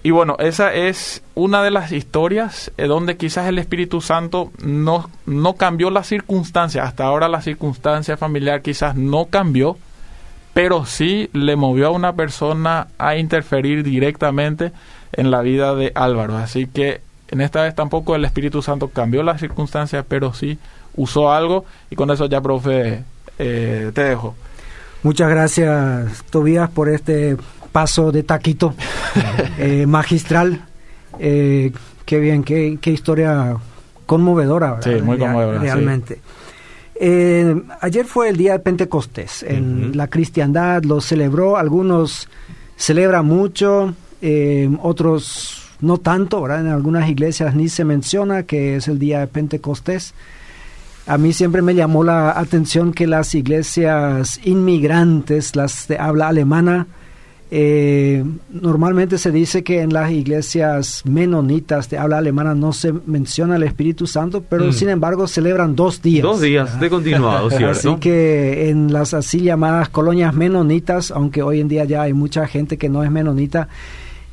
Y 0.04 0.10
bueno, 0.10 0.36
esa 0.40 0.74
es 0.74 1.22
una 1.34 1.62
de 1.62 1.70
las 1.70 1.92
historias 1.92 2.72
eh, 2.76 2.86
donde 2.86 3.16
quizás 3.16 3.46
el 3.46 3.58
Espíritu 3.58 4.00
Santo 4.00 4.50
no, 4.62 5.08
no 5.26 5.54
cambió 5.54 5.90
las 5.90 6.08
circunstancias. 6.08 6.86
Hasta 6.86 7.04
ahora 7.04 7.28
la 7.28 7.40
circunstancia 7.40 8.16
familiar 8.16 8.62
quizás 8.62 8.96
no 8.96 9.26
cambió, 9.26 9.76
pero 10.54 10.86
sí 10.86 11.30
le 11.32 11.54
movió 11.54 11.86
a 11.86 11.90
una 11.90 12.14
persona 12.14 12.88
a 12.98 13.16
interferir 13.16 13.84
directamente 13.84 14.72
en 15.12 15.30
la 15.30 15.40
vida 15.40 15.74
de 15.76 15.92
Álvaro. 15.94 16.36
Así 16.36 16.66
que 16.66 17.00
en 17.28 17.40
esta 17.40 17.62
vez 17.62 17.74
tampoco 17.74 18.16
el 18.16 18.24
Espíritu 18.24 18.60
Santo 18.60 18.88
cambió 18.88 19.22
las 19.22 19.40
circunstancias, 19.40 20.04
pero 20.08 20.34
sí 20.34 20.58
usó 20.96 21.32
algo 21.32 21.64
y 21.90 21.96
con 21.96 22.10
eso 22.10 22.26
ya, 22.26 22.40
profe, 22.40 23.04
eh, 23.38 23.92
te 23.94 24.02
dejo. 24.02 24.34
Muchas 25.04 25.30
gracias, 25.30 26.24
Tobías, 26.30 26.70
por 26.70 26.88
este 26.88 27.36
paso 27.72 28.12
de 28.12 28.22
taquito 28.22 28.74
eh, 29.58 29.86
magistral. 29.86 30.66
Eh, 31.18 31.72
qué 32.04 32.20
bien, 32.20 32.44
qué, 32.44 32.78
qué 32.80 32.90
historia 32.90 33.56
conmovedora. 34.06 34.78
Sí, 34.82 35.00
muy 35.02 35.18
conmovedora. 35.18 35.58
Realmente. 35.58 36.20
Eh, 36.94 37.60
ayer 37.80 38.04
fue 38.06 38.28
el 38.28 38.36
día 38.36 38.52
de 38.52 38.58
Pentecostés. 38.60 39.42
En 39.42 39.96
la 39.96 40.08
cristiandad 40.08 40.84
lo 40.84 41.00
celebró. 41.00 41.56
Algunos 41.56 42.28
celebran 42.76 43.26
mucho, 43.26 43.94
eh, 44.20 44.70
otros 44.82 45.62
no 45.80 45.98
tanto. 45.98 46.44
En 46.46 46.68
algunas 46.68 47.08
iglesias 47.08 47.54
ni 47.54 47.68
se 47.68 47.84
menciona 47.84 48.44
que 48.44 48.76
es 48.76 48.88
el 48.88 48.98
día 48.98 49.20
de 49.20 49.26
Pentecostés. 49.26 50.14
A 51.06 51.18
mí 51.18 51.32
siempre 51.32 51.62
me 51.62 51.74
llamó 51.74 52.04
la 52.04 52.38
atención 52.38 52.92
que 52.92 53.08
las 53.08 53.34
iglesias 53.34 54.38
inmigrantes, 54.44 55.56
las 55.56 55.88
de 55.88 55.98
habla 55.98 56.28
alemana, 56.28 56.86
eh, 57.54 58.24
normalmente 58.48 59.18
se 59.18 59.30
dice 59.30 59.62
que 59.62 59.82
en 59.82 59.92
las 59.92 60.10
iglesias 60.10 61.02
menonitas 61.04 61.90
de 61.90 61.98
habla 61.98 62.16
alemana 62.16 62.54
no 62.54 62.72
se 62.72 62.94
menciona 62.94 63.56
el 63.56 63.62
Espíritu 63.62 64.06
Santo, 64.06 64.42
pero 64.48 64.68
mm. 64.68 64.72
sin 64.72 64.88
embargo 64.88 65.26
celebran 65.26 65.76
dos 65.76 66.00
días. 66.00 66.22
Dos 66.22 66.40
días 66.40 66.80
de 66.80 66.88
continuado, 66.88 67.50
¿cierto? 67.50 67.90
Así 67.90 68.00
que 68.00 68.70
en 68.70 68.90
las 68.90 69.12
así 69.12 69.40
llamadas 69.40 69.90
colonias 69.90 70.32
menonitas, 70.32 71.10
aunque 71.10 71.42
hoy 71.42 71.60
en 71.60 71.68
día 71.68 71.84
ya 71.84 72.00
hay 72.00 72.14
mucha 72.14 72.46
gente 72.46 72.78
que 72.78 72.88
no 72.88 73.04
es 73.04 73.10
menonita, 73.10 73.68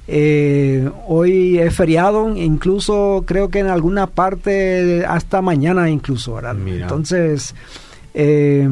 eh, 0.07 0.89
hoy 1.05 1.59
es 1.59 1.75
feriado, 1.75 2.33
incluso 2.37 3.25
creo 3.27 3.49
que 3.49 3.59
en 3.59 3.67
alguna 3.67 4.07
parte 4.07 5.03
hasta 5.05 5.41
mañana 5.41 5.89
incluso, 5.89 6.35
¿verdad? 6.35 6.55
Entonces, 6.65 7.53
eh, 8.13 8.65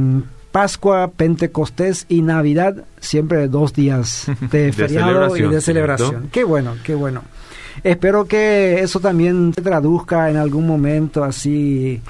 Pascua, 0.58 1.12
Pentecostés 1.16 2.08
y 2.10 2.24
Navidad, 2.24 2.84
siempre 3.00 3.48
dos 3.48 3.74
días 3.74 4.26
de 4.52 4.74
feriado 4.74 5.38
y 5.38 5.44
de 5.44 5.62
celebración. 5.62 6.30
Qué 6.32 6.44
bueno, 6.44 6.74
qué 6.84 6.96
bueno. 6.96 7.22
Espero 7.84 8.26
que 8.26 8.82
eso 8.82 9.00
también 9.00 9.54
se 9.54 9.62
traduzca 9.62 10.32
en 10.32 10.38
algún 10.38 10.66
momento 10.66 11.24
así 11.24 12.02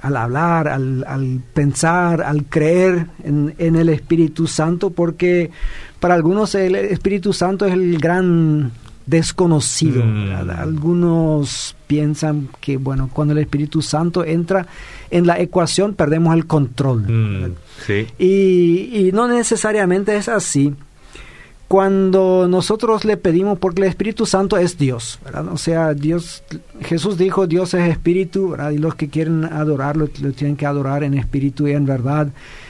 al 0.00 0.16
hablar, 0.16 0.66
al, 0.66 1.40
pensar, 1.54 2.22
al 2.22 2.46
creer 2.46 3.06
en, 3.22 3.54
el 3.76 3.90
Espíritu 3.90 4.48
Santo, 4.48 4.90
porque 4.90 5.52
para 6.00 6.14
algunos 6.14 6.56
el 6.56 6.74
Espíritu 6.74 7.32
Santo 7.32 7.64
es 7.64 7.74
el 7.74 7.96
gran 7.98 8.72
desconocido. 9.06 10.04
Mm. 10.04 10.50
Algunos 10.50 11.76
piensan 11.86 12.48
que, 12.60 12.76
bueno, 12.76 13.08
cuando 13.12 13.34
el 13.34 13.38
Espíritu 13.38 13.82
Santo 13.82 14.24
entra 14.24 14.66
en 15.12 15.26
la 15.26 15.38
ecuación, 15.38 15.94
perdemos 15.94 16.34
el 16.34 16.46
control. 16.46 17.02
Mm, 17.02 17.52
y, 18.18 19.10
no 19.12 19.28
necesariamente 19.28 20.16
es 20.16 20.28
así. 20.28 20.74
Cuando 21.68 22.48
nosotros 22.48 23.04
le 23.04 23.16
pedimos, 23.16 23.58
porque 23.58 23.82
el 23.82 23.88
Espíritu 23.88 24.26
Santo 24.26 24.58
es 24.58 24.76
Dios, 24.76 25.18
O 25.52 25.56
sea, 25.56 25.94
Dios, 25.94 26.42
Jesús 26.80 27.16
dijo, 27.16 27.46
Dios 27.46 27.72
es 27.74 27.88
Espíritu, 27.88 28.56
Y 28.72 28.78
los 28.78 28.94
que 28.94 29.08
quieren 29.08 29.44
adorarlo, 29.44 30.08
lo 30.20 30.32
tienen 30.32 30.56
que 30.56 30.66
adorar 30.66 31.04
en 31.04 31.14
espíritu 31.14 31.68
y 31.68 31.72
en 31.72 31.86
verdad. 31.86 32.28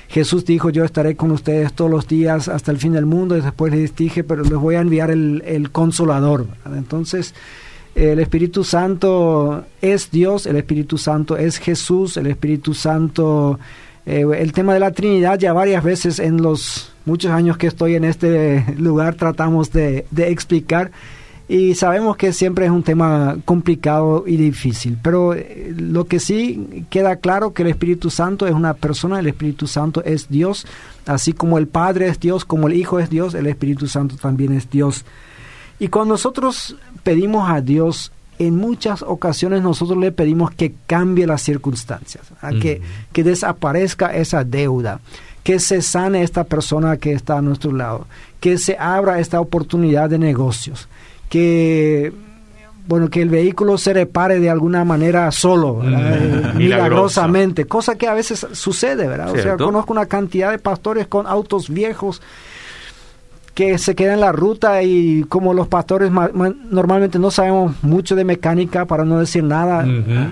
Jesús 0.08 0.44
dijo, 0.44 0.70
yo 0.70 0.84
estaré 0.84 1.16
con 1.16 1.30
ustedes 1.30 1.72
todos 1.72 1.90
los 1.90 2.06
días 2.06 2.48
hasta 2.48 2.70
el 2.70 2.78
fin 2.78 2.92
del 2.92 3.06
mundo, 3.06 3.36
y 3.36 3.40
después 3.40 3.72
les 3.72 3.94
dije, 3.96 4.22
pero 4.24 4.42
les 4.42 4.54
voy 4.54 4.74
a 4.74 4.80
enviar 4.80 5.10
el, 5.10 5.42
el 5.46 5.70
consolador. 5.70 6.46
Entonces, 6.66 7.34
el 7.94 8.20
Espíritu 8.20 8.64
Santo 8.64 9.64
es 9.80 10.10
Dios, 10.10 10.46
el 10.46 10.56
Espíritu 10.56 10.98
Santo 10.98 11.36
es 11.36 11.58
Jesús, 11.58 12.16
el 12.16 12.26
Espíritu 12.26 12.74
Santo, 12.74 13.58
eh, 14.06 14.24
el 14.36 14.52
tema 14.52 14.74
de 14.74 14.80
la 14.80 14.92
Trinidad 14.92 15.38
ya 15.38 15.52
varias 15.52 15.84
veces 15.84 16.18
en 16.18 16.42
los 16.42 16.92
muchos 17.04 17.30
años 17.30 17.56
que 17.58 17.66
estoy 17.66 17.94
en 17.94 18.04
este 18.04 18.64
lugar 18.78 19.14
tratamos 19.14 19.72
de, 19.72 20.06
de 20.10 20.30
explicar 20.30 20.90
y 21.48 21.74
sabemos 21.74 22.16
que 22.16 22.32
siempre 22.32 22.64
es 22.64 22.70
un 22.70 22.82
tema 22.82 23.36
complicado 23.44 24.24
y 24.26 24.38
difícil, 24.38 24.96
pero 25.02 25.34
eh, 25.34 25.74
lo 25.76 26.06
que 26.06 26.18
sí 26.18 26.86
queda 26.88 27.16
claro 27.16 27.52
que 27.52 27.62
el 27.62 27.68
Espíritu 27.68 28.08
Santo 28.08 28.46
es 28.46 28.54
una 28.54 28.72
persona, 28.72 29.18
el 29.18 29.26
Espíritu 29.26 29.66
Santo 29.66 30.02
es 30.04 30.30
Dios, 30.30 30.66
así 31.04 31.34
como 31.34 31.58
el 31.58 31.66
Padre 31.66 32.08
es 32.08 32.18
Dios, 32.18 32.46
como 32.46 32.68
el 32.68 32.74
Hijo 32.74 33.00
es 33.00 33.10
Dios, 33.10 33.34
el 33.34 33.46
Espíritu 33.48 33.86
Santo 33.86 34.16
también 34.16 34.54
es 34.54 34.70
Dios. 34.70 35.04
Y 35.78 35.88
cuando 35.88 36.14
nosotros 36.14 36.76
pedimos 37.02 37.50
a 37.50 37.60
Dios, 37.60 38.12
en 38.38 38.56
muchas 38.56 39.02
ocasiones 39.02 39.62
nosotros 39.62 39.98
le 39.98 40.12
pedimos 40.12 40.50
que 40.50 40.74
cambie 40.86 41.26
las 41.26 41.42
circunstancias, 41.42 42.24
que, 42.60 42.80
que 43.12 43.24
desaparezca 43.24 44.14
esa 44.14 44.44
deuda, 44.44 45.00
que 45.42 45.58
se 45.58 45.82
sane 45.82 46.22
esta 46.22 46.44
persona 46.44 46.96
que 46.96 47.12
está 47.12 47.38
a 47.38 47.42
nuestro 47.42 47.72
lado, 47.72 48.06
que 48.40 48.58
se 48.58 48.76
abra 48.78 49.20
esta 49.20 49.40
oportunidad 49.40 50.10
de 50.10 50.18
negocios 50.18 50.88
que 51.32 52.12
bueno, 52.86 53.08
que 53.08 53.22
el 53.22 53.30
vehículo 53.30 53.78
se 53.78 53.94
repare 53.94 54.38
de 54.38 54.50
alguna 54.50 54.84
manera 54.84 55.30
solo, 55.30 55.80
eh, 55.82 56.52
milagrosamente, 56.56 57.64
cosa 57.64 57.96
que 57.96 58.06
a 58.06 58.12
veces 58.12 58.46
sucede, 58.52 59.06
¿verdad? 59.06 59.30
O 59.30 59.38
sea, 59.38 59.56
conozco 59.56 59.94
una 59.94 60.04
cantidad 60.04 60.50
de 60.50 60.58
pastores 60.58 61.06
con 61.06 61.26
autos 61.26 61.70
viejos 61.70 62.20
que 63.54 63.76
se 63.78 63.94
quedan 63.94 64.14
en 64.14 64.20
la 64.20 64.32
ruta 64.32 64.82
y 64.82 65.24
como 65.24 65.52
los 65.52 65.68
pastores 65.68 66.10
normalmente 66.10 67.18
no 67.18 67.30
sabemos 67.30 67.74
mucho 67.82 68.16
de 68.16 68.24
mecánica, 68.24 68.86
para 68.86 69.04
no 69.04 69.18
decir 69.18 69.44
nada, 69.44 69.86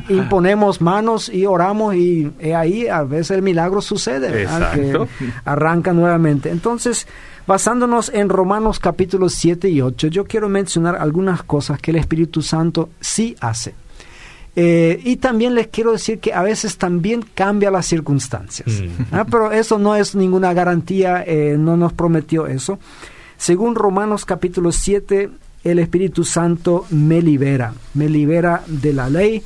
imponemos 0.09 0.81
manos 0.81 1.29
y 1.29 1.45
oramos 1.47 1.95
y 1.95 2.33
ahí 2.55 2.89
a 2.89 3.03
veces 3.03 3.33
el 3.33 3.43
milagro 3.43 3.81
sucede, 3.83 4.47
arranca 5.45 5.93
nuevamente. 5.93 6.50
Entonces, 6.50 7.07
Basándonos 7.47 8.11
en 8.15 8.29
Romanos 8.29 8.79
capítulos 8.79 9.35
7 9.35 9.69
y 9.71 9.81
8, 9.81 10.07
yo 10.07 10.25
quiero 10.25 10.49
mencionar 10.49 10.95
algunas 10.95 11.43
cosas 11.43 11.81
que 11.81 11.91
el 11.91 11.97
Espíritu 11.97 12.43
Santo 12.43 12.91
sí 13.00 13.35
hace. 13.41 13.75
Eh, 14.57 15.00
y 15.04 15.16
también 15.16 15.54
les 15.54 15.69
quiero 15.69 15.92
decir 15.92 16.19
que 16.19 16.35
a 16.35 16.42
veces 16.42 16.76
también 16.76 17.25
cambia 17.35 17.71
las 17.71 17.87
circunstancias. 17.87 18.69
Mm. 18.69 19.14
Ah, 19.14 19.25
pero 19.30 19.52
eso 19.52 19.78
no 19.78 19.95
es 19.95 20.14
ninguna 20.14 20.52
garantía, 20.52 21.23
eh, 21.26 21.57
no 21.59 21.76
nos 21.76 21.92
prometió 21.92 22.47
eso. 22.47 22.78
Según 23.37 23.75
Romanos 23.75 24.25
capítulo 24.25 24.73
7, 24.73 25.30
el 25.64 25.78
Espíritu 25.78 26.25
Santo 26.25 26.85
me 26.90 27.23
libera, 27.23 27.75
me 27.95 28.09
libera 28.09 28.62
de 28.66 28.92
la 28.92 29.09
ley, 29.09 29.42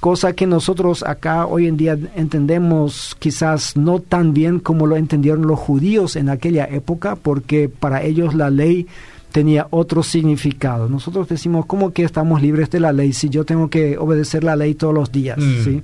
cosa 0.00 0.32
que 0.32 0.46
nosotros 0.46 1.02
acá 1.04 1.46
hoy 1.46 1.66
en 1.66 1.76
día 1.76 1.96
entendemos 2.14 3.16
quizás 3.18 3.76
no 3.76 4.00
tan 4.00 4.34
bien 4.34 4.58
como 4.58 4.86
lo 4.86 4.96
entendieron 4.96 5.46
los 5.46 5.58
judíos 5.58 6.16
en 6.16 6.28
aquella 6.28 6.64
época, 6.64 7.16
porque 7.16 7.68
para 7.68 8.02
ellos 8.02 8.34
la 8.34 8.50
ley 8.50 8.86
tenía 9.32 9.66
otro 9.70 10.02
significado. 10.02 10.88
Nosotros 10.88 11.28
decimos, 11.28 11.66
¿cómo 11.66 11.92
que 11.92 12.04
estamos 12.04 12.40
libres 12.42 12.70
de 12.70 12.80
la 12.80 12.92
ley 12.92 13.12
si 13.12 13.28
yo 13.28 13.44
tengo 13.44 13.68
que 13.68 13.98
obedecer 13.98 14.44
la 14.44 14.54
ley 14.54 14.74
todos 14.74 14.94
los 14.94 15.10
días? 15.10 15.38
Mm. 15.38 15.64
¿sí? 15.64 15.82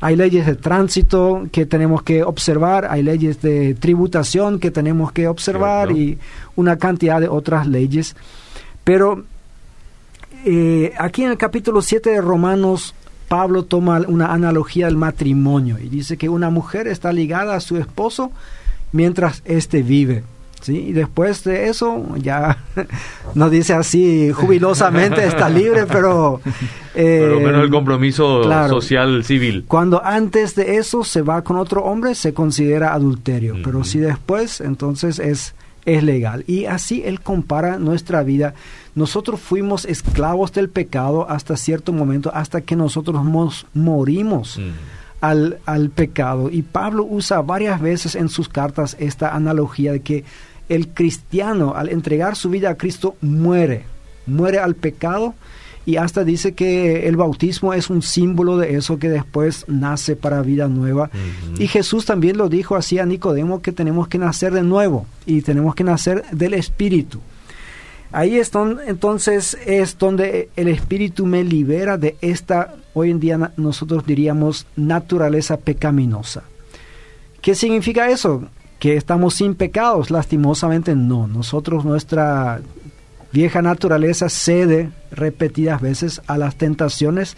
Hay 0.00 0.16
leyes 0.16 0.46
de 0.46 0.56
tránsito 0.56 1.46
que 1.52 1.66
tenemos 1.66 2.02
que 2.02 2.22
observar, 2.22 2.86
hay 2.90 3.02
leyes 3.02 3.42
de 3.42 3.74
tributación 3.74 4.58
que 4.58 4.70
tenemos 4.70 5.12
que 5.12 5.28
observar 5.28 5.92
y 5.92 6.18
una 6.56 6.76
cantidad 6.76 7.20
de 7.20 7.28
otras 7.28 7.66
leyes. 7.66 8.16
Pero 8.82 9.24
eh, 10.44 10.92
aquí 10.98 11.22
en 11.22 11.30
el 11.30 11.38
capítulo 11.38 11.82
7 11.82 12.10
de 12.10 12.20
Romanos 12.20 12.94
Pablo 13.28 13.64
toma 13.64 14.02
una 14.08 14.32
analogía 14.32 14.86
del 14.86 14.96
matrimonio 14.96 15.78
y 15.78 15.88
dice 15.88 16.16
que 16.16 16.28
una 16.28 16.50
mujer 16.50 16.88
está 16.88 17.12
ligada 17.12 17.54
a 17.54 17.60
su 17.60 17.76
esposo 17.76 18.32
mientras 18.90 19.42
éste 19.44 19.82
vive. 19.82 20.24
¿Sí? 20.60 20.78
Y 20.88 20.92
después 20.92 21.44
de 21.44 21.68
eso, 21.68 22.04
ya 22.16 22.64
no 23.34 23.50
dice 23.50 23.74
así 23.74 24.30
jubilosamente 24.32 25.24
está 25.26 25.48
libre, 25.48 25.86
pero... 25.86 26.40
Eh, 26.92 27.20
pero 27.22 27.38
menos 27.38 27.62
el 27.62 27.70
compromiso 27.70 28.42
social 28.68 29.22
civil. 29.22 29.64
Cuando 29.68 30.04
antes 30.04 30.56
de 30.56 30.74
eso 30.74 31.04
se 31.04 31.22
va 31.22 31.42
con 31.44 31.56
otro 31.56 31.84
hombre, 31.84 32.16
se 32.16 32.34
considera 32.34 32.92
adulterio, 32.92 33.58
pero 33.62 33.84
si 33.84 34.00
después, 34.00 34.60
entonces 34.60 35.20
es, 35.20 35.54
es 35.84 36.02
legal. 36.02 36.42
Y 36.48 36.64
así 36.64 37.04
él 37.06 37.20
compara 37.20 37.78
nuestra 37.78 38.24
vida 38.24 38.54
nosotros 38.94 39.40
fuimos 39.40 39.84
esclavos 39.84 40.52
del 40.52 40.68
pecado 40.68 41.28
hasta 41.28 41.56
cierto 41.56 41.92
momento, 41.92 42.30
hasta 42.34 42.60
que 42.60 42.76
nosotros 42.76 43.22
morimos. 43.74 44.58
Mm. 44.58 44.70
Al, 45.22 45.58
al, 45.66 45.90
pecado. 45.90 46.48
Y 46.48 46.62
Pablo 46.62 47.04
usa 47.04 47.42
varias 47.42 47.78
veces 47.78 48.14
en 48.14 48.30
sus 48.30 48.48
cartas 48.48 48.96
esta 48.98 49.34
analogía 49.34 49.92
de 49.92 50.00
que 50.00 50.24
el 50.70 50.88
cristiano 50.88 51.74
al 51.74 51.90
entregar 51.90 52.36
su 52.36 52.48
vida 52.48 52.70
a 52.70 52.76
Cristo 52.76 53.16
muere, 53.20 53.84
muere 54.26 54.58
al 54.58 54.76
pecado 54.76 55.34
y 55.84 55.96
hasta 55.96 56.24
dice 56.24 56.52
que 56.52 57.08
el 57.08 57.16
bautismo 57.16 57.74
es 57.74 57.90
un 57.90 58.02
símbolo 58.02 58.56
de 58.56 58.76
eso 58.76 58.98
que 58.98 59.08
después 59.08 59.64
nace 59.66 60.14
para 60.14 60.42
vida 60.42 60.68
nueva. 60.68 61.10
Y 61.58 61.66
Jesús 61.66 62.06
también 62.06 62.36
lo 62.36 62.48
dijo 62.48 62.76
así 62.76 62.98
a 62.98 63.06
Nicodemo 63.06 63.60
que 63.60 63.72
tenemos 63.72 64.06
que 64.06 64.18
nacer 64.18 64.52
de 64.52 64.62
nuevo 64.62 65.06
y 65.26 65.42
tenemos 65.42 65.74
que 65.74 65.84
nacer 65.84 66.24
del 66.30 66.54
Espíritu. 66.54 67.20
Ahí 68.12 68.38
es 68.38 68.50
donde, 68.50 68.86
entonces 68.88 69.56
es 69.66 69.98
donde 69.98 70.50
el 70.56 70.68
Espíritu 70.68 71.26
me 71.26 71.44
libera 71.44 71.96
de 71.96 72.16
esta, 72.20 72.74
hoy 72.94 73.10
en 73.10 73.20
día 73.20 73.52
nosotros 73.56 74.04
diríamos, 74.06 74.66
naturaleza 74.76 75.56
pecaminosa. 75.56 76.42
¿Qué 77.40 77.54
significa 77.54 78.10
eso? 78.10 78.48
Que 78.80 78.96
estamos 78.96 79.34
sin 79.34 79.54
pecados, 79.54 80.10
lastimosamente 80.10 80.96
no. 80.96 81.28
Nosotros, 81.28 81.84
nuestra 81.84 82.60
vieja 83.30 83.62
naturaleza 83.62 84.28
cede 84.28 84.90
repetidas 85.12 85.80
veces 85.80 86.20
a 86.26 86.36
las 86.36 86.56
tentaciones, 86.56 87.36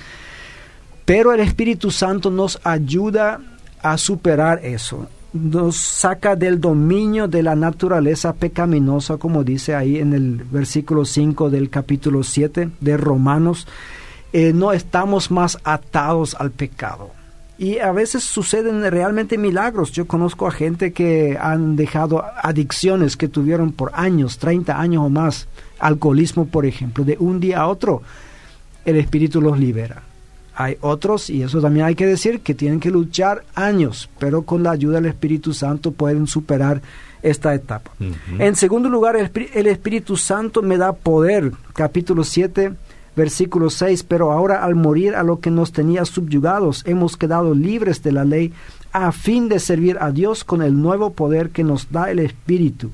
pero 1.04 1.34
el 1.34 1.40
Espíritu 1.40 1.90
Santo 1.90 2.30
nos 2.30 2.58
ayuda 2.64 3.40
a 3.82 3.98
superar 3.98 4.64
eso 4.64 5.06
nos 5.32 5.76
saca 5.76 6.36
del 6.36 6.60
dominio 6.60 7.26
de 7.26 7.42
la 7.42 7.56
naturaleza 7.56 8.34
pecaminosa, 8.34 9.16
como 9.16 9.44
dice 9.44 9.74
ahí 9.74 9.98
en 9.98 10.12
el 10.12 10.44
versículo 10.44 11.04
5 11.04 11.48
del 11.50 11.70
capítulo 11.70 12.22
7 12.22 12.70
de 12.80 12.96
Romanos. 12.96 13.66
Eh, 14.32 14.52
no 14.54 14.72
estamos 14.72 15.30
más 15.30 15.58
atados 15.64 16.36
al 16.38 16.50
pecado. 16.50 17.10
Y 17.62 17.78
a 17.78 17.92
veces 17.92 18.24
suceden 18.24 18.82
realmente 18.90 19.38
milagros. 19.38 19.92
Yo 19.92 20.08
conozco 20.08 20.48
a 20.48 20.50
gente 20.50 20.92
que 20.92 21.38
han 21.40 21.76
dejado 21.76 22.24
adicciones 22.42 23.16
que 23.16 23.28
tuvieron 23.28 23.70
por 23.70 23.92
años, 23.94 24.38
30 24.38 24.80
años 24.80 25.04
o 25.04 25.08
más, 25.08 25.46
alcoholismo 25.78 26.48
por 26.48 26.66
ejemplo, 26.66 27.04
de 27.04 27.16
un 27.20 27.38
día 27.38 27.60
a 27.60 27.68
otro, 27.68 28.02
el 28.84 28.96
Espíritu 28.96 29.40
los 29.40 29.60
libera. 29.60 30.02
Hay 30.56 30.76
otros, 30.80 31.30
y 31.30 31.44
eso 31.44 31.60
también 31.60 31.86
hay 31.86 31.94
que 31.94 32.04
decir, 32.04 32.40
que 32.40 32.54
tienen 32.54 32.80
que 32.80 32.90
luchar 32.90 33.44
años, 33.54 34.10
pero 34.18 34.42
con 34.42 34.64
la 34.64 34.72
ayuda 34.72 34.96
del 34.96 35.06
Espíritu 35.06 35.54
Santo 35.54 35.92
pueden 35.92 36.26
superar 36.26 36.82
esta 37.22 37.54
etapa. 37.54 37.92
En 38.40 38.56
segundo 38.56 38.88
lugar, 38.88 39.14
el, 39.14 39.66
Espíritu 39.68 40.16
Santo 40.16 40.62
me 40.62 40.78
da 40.78 40.94
poder. 40.94 41.52
Capítulo 41.74 42.24
7, 42.24 42.72
versículo 43.16 43.70
6, 43.70 44.04
pero 44.04 44.32
ahora 44.32 44.64
al 44.64 44.74
morir 44.74 45.14
a 45.14 45.22
lo 45.22 45.40
que 45.40 45.50
nos 45.50 45.72
tenía 45.72 46.04
subyugados, 46.04 46.82
hemos 46.86 47.16
quedado 47.16 47.54
libres 47.54 48.02
de 48.02 48.12
la 48.12 48.24
ley 48.24 48.52
a 48.92 49.12
fin 49.12 49.48
de 49.48 49.58
servir 49.58 49.98
a 50.00 50.10
Dios 50.10 50.44
con 50.44 50.62
el 50.62 50.80
nuevo 50.80 51.12
poder 51.12 51.50
que 51.50 51.64
nos 51.64 51.90
da 51.90 52.10
el 52.10 52.18
Espíritu 52.18 52.90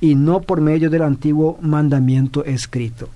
y 0.00 0.14
no 0.14 0.40
por 0.40 0.60
medio 0.60 0.90
del 0.90 1.02
antiguo 1.02 1.58
mandamiento 1.60 2.44
escrito. 2.44 3.08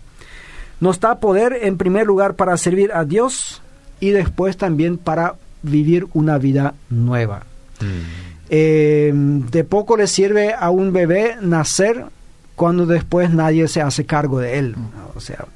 Nos 0.80 1.00
da 1.00 1.18
poder 1.18 1.58
en 1.62 1.76
primer 1.76 2.06
lugar 2.06 2.34
para 2.34 2.56
servir 2.56 2.92
a 2.92 3.04
Dios 3.04 3.62
y 4.00 4.10
después 4.10 4.56
también 4.56 4.96
para 4.96 5.34
vivir 5.62 6.06
una 6.14 6.38
vida 6.38 6.74
nueva. 6.88 7.44
Mm. 7.80 8.28
Eh, 8.50 9.12
de 9.14 9.64
poco 9.64 9.96
le 9.96 10.06
sirve 10.06 10.54
a 10.54 10.70
un 10.70 10.92
bebé 10.92 11.36
nacer 11.42 12.06
cuando 12.54 12.86
después 12.86 13.30
nadie 13.30 13.68
se 13.68 13.82
hace 13.82 14.04
cargo 14.04 14.38
de 14.38 14.58
él. 14.58 14.76
O 15.14 15.20
sea, 15.20 15.46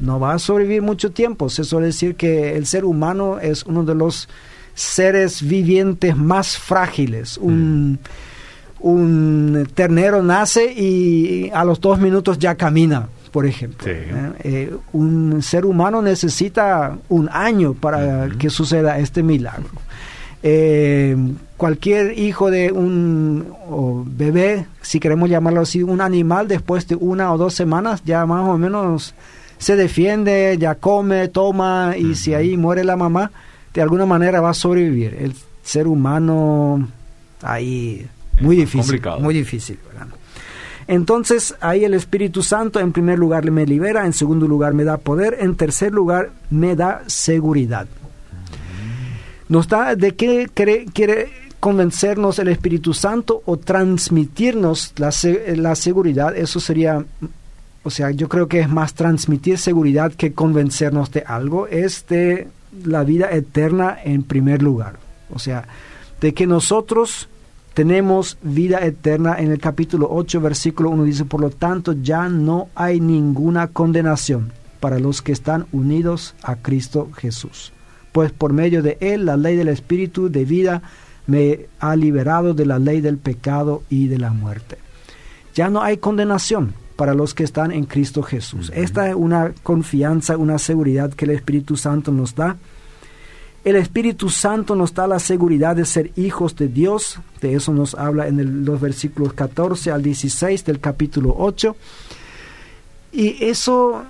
no 0.00 0.18
va 0.18 0.34
a 0.34 0.38
sobrevivir 0.38 0.82
mucho 0.82 1.12
tiempo. 1.12 1.48
Se 1.48 1.64
suele 1.64 1.88
decir 1.88 2.16
que 2.16 2.56
el 2.56 2.66
ser 2.66 2.84
humano 2.84 3.38
es 3.38 3.64
uno 3.64 3.84
de 3.84 3.94
los 3.94 4.28
seres 4.74 5.46
vivientes 5.46 6.16
más 6.16 6.58
frágiles. 6.58 7.38
Un, 7.38 7.92
mm. 7.92 7.98
un 8.80 9.68
ternero 9.74 10.22
nace 10.22 10.72
y 10.72 11.50
a 11.52 11.64
los 11.64 11.80
dos 11.80 11.98
minutos 11.98 12.38
ya 12.38 12.54
camina 12.54 13.08
por 13.30 13.46
ejemplo. 13.46 13.86
¿eh? 13.90 14.32
Eh, 14.42 14.76
un 14.92 15.42
ser 15.42 15.64
humano 15.64 16.02
necesita 16.02 16.98
un 17.08 17.28
año 17.32 17.74
para 17.74 18.28
que 18.38 18.50
suceda 18.50 18.98
este 18.98 19.22
milagro. 19.22 19.70
Eh, 20.42 21.16
cualquier 21.56 22.18
hijo 22.18 22.50
de 22.50 22.72
un 22.72 23.54
bebé, 24.16 24.66
si 24.80 24.98
queremos 24.98 25.28
llamarlo 25.28 25.60
así, 25.60 25.82
un 25.82 26.00
animal, 26.00 26.48
después 26.48 26.88
de 26.88 26.94
una 26.96 27.32
o 27.32 27.38
dos 27.38 27.54
semanas 27.54 28.02
ya 28.04 28.24
más 28.26 28.48
o 28.48 28.56
menos 28.56 29.14
se 29.60 29.76
defiende, 29.76 30.56
ya 30.58 30.74
come, 30.74 31.28
toma 31.28 31.94
y 31.96 32.14
si 32.14 32.32
ahí 32.32 32.56
muere 32.56 32.82
la 32.82 32.96
mamá, 32.96 33.30
de 33.74 33.82
alguna 33.82 34.06
manera 34.06 34.40
va 34.40 34.50
a 34.50 34.54
sobrevivir. 34.54 35.14
El 35.20 35.34
ser 35.62 35.86
humano 35.86 36.88
ahí 37.42 38.06
muy 38.40 38.56
difícil, 38.56 39.02
muy 39.20 39.34
difícil. 39.34 39.78
Entonces 40.88 41.54
ahí 41.60 41.84
el 41.84 41.92
Espíritu 41.92 42.42
Santo 42.42 42.80
en 42.80 42.92
primer 42.92 43.18
lugar 43.18 43.48
me 43.50 43.66
libera, 43.66 44.06
en 44.06 44.14
segundo 44.14 44.48
lugar 44.48 44.72
me 44.72 44.84
da 44.84 44.96
poder, 44.96 45.36
en 45.40 45.54
tercer 45.54 45.92
lugar 45.92 46.30
me 46.48 46.74
da 46.74 47.02
seguridad. 47.06 47.86
Nos 49.50 49.68
da 49.68 49.94
de 49.94 50.16
qué 50.16 50.48
quiere, 50.54 51.28
convencernos 51.60 52.38
el 52.38 52.48
Espíritu 52.48 52.94
Santo 52.94 53.42
o 53.44 53.58
transmitirnos 53.58 54.94
la, 54.96 55.12
la 55.56 55.74
seguridad, 55.74 56.34
eso 56.34 56.60
sería 56.60 57.04
o 57.82 57.90
sea, 57.90 58.10
yo 58.10 58.28
creo 58.28 58.46
que 58.46 58.60
es 58.60 58.68
más 58.68 58.94
transmitir 58.94 59.58
seguridad 59.58 60.12
que 60.12 60.32
convencernos 60.32 61.10
de 61.10 61.24
algo, 61.26 61.66
es 61.66 62.06
de 62.08 62.48
la 62.84 63.04
vida 63.04 63.30
eterna 63.30 63.96
en 64.04 64.22
primer 64.22 64.62
lugar. 64.62 64.98
O 65.32 65.38
sea, 65.38 65.66
de 66.20 66.34
que 66.34 66.46
nosotros 66.46 67.28
tenemos 67.74 68.36
vida 68.42 68.84
eterna. 68.84 69.36
En 69.38 69.50
el 69.50 69.58
capítulo 69.58 70.08
8, 70.10 70.40
versículo 70.40 70.90
1 70.90 71.04
dice, 71.04 71.24
por 71.24 71.40
lo 71.40 71.50
tanto 71.50 71.92
ya 71.92 72.28
no 72.28 72.68
hay 72.74 73.00
ninguna 73.00 73.68
condenación 73.68 74.52
para 74.80 74.98
los 74.98 75.22
que 75.22 75.32
están 75.32 75.66
unidos 75.72 76.34
a 76.42 76.56
Cristo 76.56 77.10
Jesús. 77.16 77.72
Pues 78.12 78.32
por 78.32 78.52
medio 78.52 78.82
de 78.82 78.98
Él 79.00 79.24
la 79.24 79.36
ley 79.36 79.56
del 79.56 79.68
Espíritu 79.68 80.30
de 80.30 80.44
vida 80.44 80.82
me 81.26 81.66
ha 81.78 81.94
liberado 81.96 82.54
de 82.54 82.66
la 82.66 82.78
ley 82.78 83.00
del 83.00 83.18
pecado 83.18 83.82
y 83.88 84.08
de 84.08 84.18
la 84.18 84.30
muerte. 84.30 84.78
Ya 85.54 85.70
no 85.70 85.82
hay 85.82 85.98
condenación 85.98 86.74
para 87.00 87.14
los 87.14 87.32
que 87.32 87.44
están 87.44 87.72
en 87.72 87.86
Cristo 87.86 88.22
Jesús. 88.22 88.70
Esta 88.74 89.08
es 89.08 89.14
una 89.14 89.54
confianza, 89.62 90.36
una 90.36 90.58
seguridad 90.58 91.10
que 91.14 91.24
el 91.24 91.30
Espíritu 91.30 91.78
Santo 91.78 92.12
nos 92.12 92.34
da 92.34 92.58
el 93.64 93.76
Espíritu 93.76 94.28
Santo 94.28 94.74
nos 94.74 94.92
da 94.92 95.06
la 95.06 95.18
seguridad 95.18 95.76
de 95.76 95.86
ser 95.86 96.12
hijos 96.16 96.56
de 96.56 96.68
Dios. 96.68 97.18
De 97.40 97.54
eso 97.54 97.72
nos 97.72 97.94
habla 97.94 98.28
en 98.28 98.66
los 98.66 98.80
versículos 98.80 99.32
14 99.32 99.90
al 99.90 100.02
16 100.02 100.62
del 100.66 100.78
capítulo 100.78 101.34
8. 101.38 101.74
Y 103.12 103.44
eso, 103.46 104.02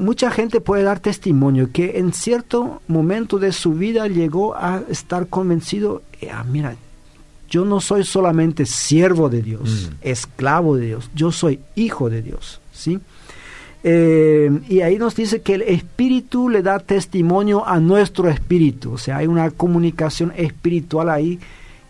mucha 0.00 0.32
gente 0.32 0.60
puede 0.60 0.82
dar 0.82 0.98
testimonio 0.98 1.70
que 1.72 1.98
en 1.98 2.12
cierto 2.12 2.82
momento 2.88 3.38
de 3.38 3.52
su 3.52 3.74
vida 3.74 4.08
llegó 4.08 4.56
a 4.56 4.82
estar 4.88 5.28
convencido, 5.28 6.02
eh, 6.20 6.30
ah, 6.32 6.44
mira, 6.44 6.76
yo 7.48 7.64
no 7.64 7.80
soy 7.80 8.04
solamente 8.04 8.66
siervo 8.66 9.28
de 9.28 9.42
Dios, 9.42 9.90
mm. 9.90 9.94
esclavo 10.02 10.76
de 10.76 10.86
Dios, 10.86 11.10
yo 11.14 11.32
soy 11.32 11.60
hijo 11.74 12.10
de 12.10 12.22
Dios, 12.22 12.60
¿sí? 12.72 12.98
Eh, 13.84 14.50
y 14.68 14.80
ahí 14.80 14.98
nos 14.98 15.14
dice 15.14 15.42
que 15.42 15.54
el 15.54 15.62
espíritu 15.62 16.48
le 16.48 16.62
da 16.62 16.78
testimonio 16.80 17.66
a 17.66 17.78
nuestro 17.78 18.28
espíritu, 18.28 18.92
o 18.92 18.98
sea, 18.98 19.18
hay 19.18 19.26
una 19.26 19.50
comunicación 19.50 20.32
espiritual 20.36 21.08
ahí 21.08 21.38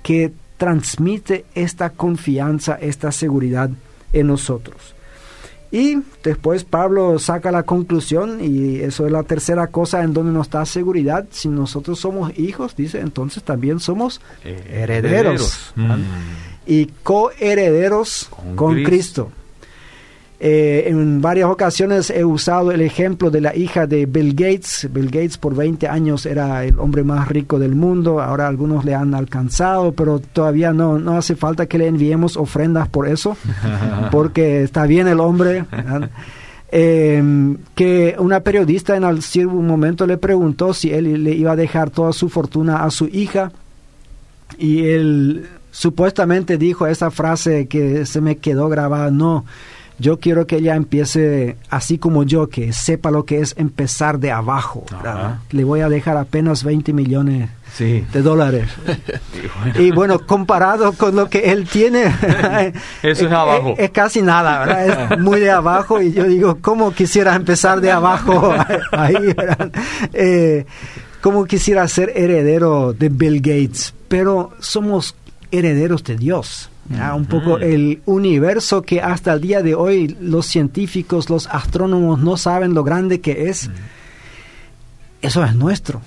que 0.02 0.32
transmite 0.56 1.44
esta 1.54 1.90
confianza, 1.90 2.74
esta 2.74 3.12
seguridad 3.12 3.70
en 4.12 4.26
nosotros. 4.26 4.94
Y 5.70 5.98
después 6.22 6.64
Pablo 6.64 7.18
saca 7.18 7.50
la 7.50 7.64
conclusión, 7.64 8.38
y 8.42 8.76
eso 8.76 9.06
es 9.06 9.12
la 9.12 9.22
tercera 9.22 9.66
cosa 9.68 10.02
en 10.02 10.12
donde 10.12 10.32
nos 10.32 10.50
da 10.50 10.64
seguridad. 10.64 11.26
Si 11.30 11.48
nosotros 11.48 11.98
somos 11.98 12.36
hijos, 12.38 12.76
dice, 12.76 13.00
entonces 13.00 13.42
también 13.42 13.80
somos 13.80 14.20
herederos. 14.44 15.72
Mm. 15.74 16.02
Y 16.66 16.86
coherederos 17.02 18.28
con, 18.54 18.82
Cristo. 18.82 19.30
Eh, 20.38 20.84
en 20.88 21.22
varias 21.22 21.48
ocasiones 21.48 22.10
he 22.10 22.22
usado 22.24 22.70
el 22.70 22.82
ejemplo 22.82 23.30
de 23.30 23.40
la 23.40 23.56
hija 23.56 23.86
de 23.86 24.06
Bill 24.06 24.34
Gates. 24.34 24.88
Bill 24.92 25.06
Gates 25.06 25.38
por 25.38 25.54
20 25.54 25.88
años 25.88 26.26
era 26.26 26.64
el 26.64 26.78
hombre 26.78 27.04
más 27.04 27.28
rico 27.28 27.58
del 27.58 27.74
mundo. 27.74 28.20
Ahora 28.20 28.46
algunos 28.46 28.84
le 28.84 28.94
han 28.94 29.14
alcanzado, 29.14 29.92
pero 29.92 30.18
todavía 30.18 30.72
no, 30.72 30.98
no 30.98 31.16
hace 31.16 31.36
falta 31.36 31.66
que 31.66 31.78
le 31.78 31.86
enviemos 31.86 32.36
ofrendas 32.36 32.88
por 32.88 33.08
eso, 33.08 33.36
porque 34.10 34.62
está 34.62 34.86
bien 34.86 35.08
el 35.08 35.20
hombre. 35.20 35.64
Eh, 36.70 37.56
que 37.74 38.16
una 38.18 38.40
periodista 38.40 38.96
en 38.96 39.04
algún 39.04 39.66
momento 39.66 40.06
le 40.06 40.18
preguntó 40.18 40.74
si 40.74 40.92
él 40.92 41.22
le 41.22 41.32
iba 41.32 41.52
a 41.52 41.56
dejar 41.56 41.90
toda 41.90 42.12
su 42.12 42.28
fortuna 42.28 42.82
a 42.84 42.90
su 42.90 43.06
hija 43.06 43.52
y 44.58 44.84
él 44.84 45.48
supuestamente 45.70 46.56
dijo 46.56 46.86
esa 46.86 47.10
frase 47.10 47.66
que 47.66 48.06
se 48.06 48.20
me 48.20 48.38
quedó 48.38 48.68
grabada, 48.68 49.10
no, 49.10 49.44
yo 49.98 50.20
quiero 50.20 50.46
que 50.46 50.56
ella 50.56 50.76
empiece 50.76 51.56
así 51.70 51.98
como 51.98 52.22
yo, 52.22 52.48
que 52.48 52.72
sepa 52.72 53.10
lo 53.10 53.24
que 53.24 53.40
es 53.40 53.54
empezar 53.56 54.18
de 54.18 54.30
abajo. 54.30 54.84
Le 55.50 55.64
voy 55.64 55.80
a 55.80 55.88
dejar 55.88 56.16
apenas 56.16 56.64
20 56.64 56.92
millones 56.92 57.48
de 57.78 58.22
dólares. 58.22 58.68
y, 59.78 59.90
bueno. 59.90 60.18
comparado 60.26 60.92
con 60.92 61.16
lo 61.16 61.28
que 61.28 61.50
él 61.52 61.66
tiene, 61.68 62.04
eso 63.02 63.26
es, 63.26 63.32
abajo. 63.32 63.74
Es, 63.78 63.90
casi 63.90 64.22
nada, 64.22 64.60
¿verdad? 64.60 65.12
Es 65.12 65.18
muy 65.18 65.40
de 65.40 65.50
abajo 65.50 66.00
y 66.00 66.12
yo 66.12 66.24
digo, 66.24 66.58
¿cómo 66.60 66.92
quisiera 66.92 67.34
empezar 67.34 67.80
de 67.80 67.90
abajo 67.90 68.54
ahí? 68.92 69.34
Eh, 70.12 70.66
¿Cómo 71.20 71.44
quisiera 71.44 71.86
ser 71.88 72.12
heredero 72.14 72.92
de 72.92 73.08
Bill 73.08 73.40
Gates? 73.40 73.94
Pero 74.08 74.52
somos 74.60 75.14
herederos 75.50 76.04
de 76.04 76.16
Dios 76.16 76.70
un 77.14 77.26
poco 77.26 77.58
el 77.58 78.00
universo 78.06 78.82
que 78.82 79.00
hasta 79.00 79.32
el 79.32 79.40
día 79.40 79.62
de 79.62 79.74
hoy 79.74 80.16
los 80.20 80.46
científicos, 80.46 81.30
los 81.30 81.46
astrónomos 81.48 82.20
no 82.20 82.36
saben 82.36 82.74
lo 82.74 82.84
grande 82.84 83.20
que 83.20 83.48
es. 83.48 83.70
Eso 85.22 85.44
es 85.44 85.54
nuestro 85.54 86.00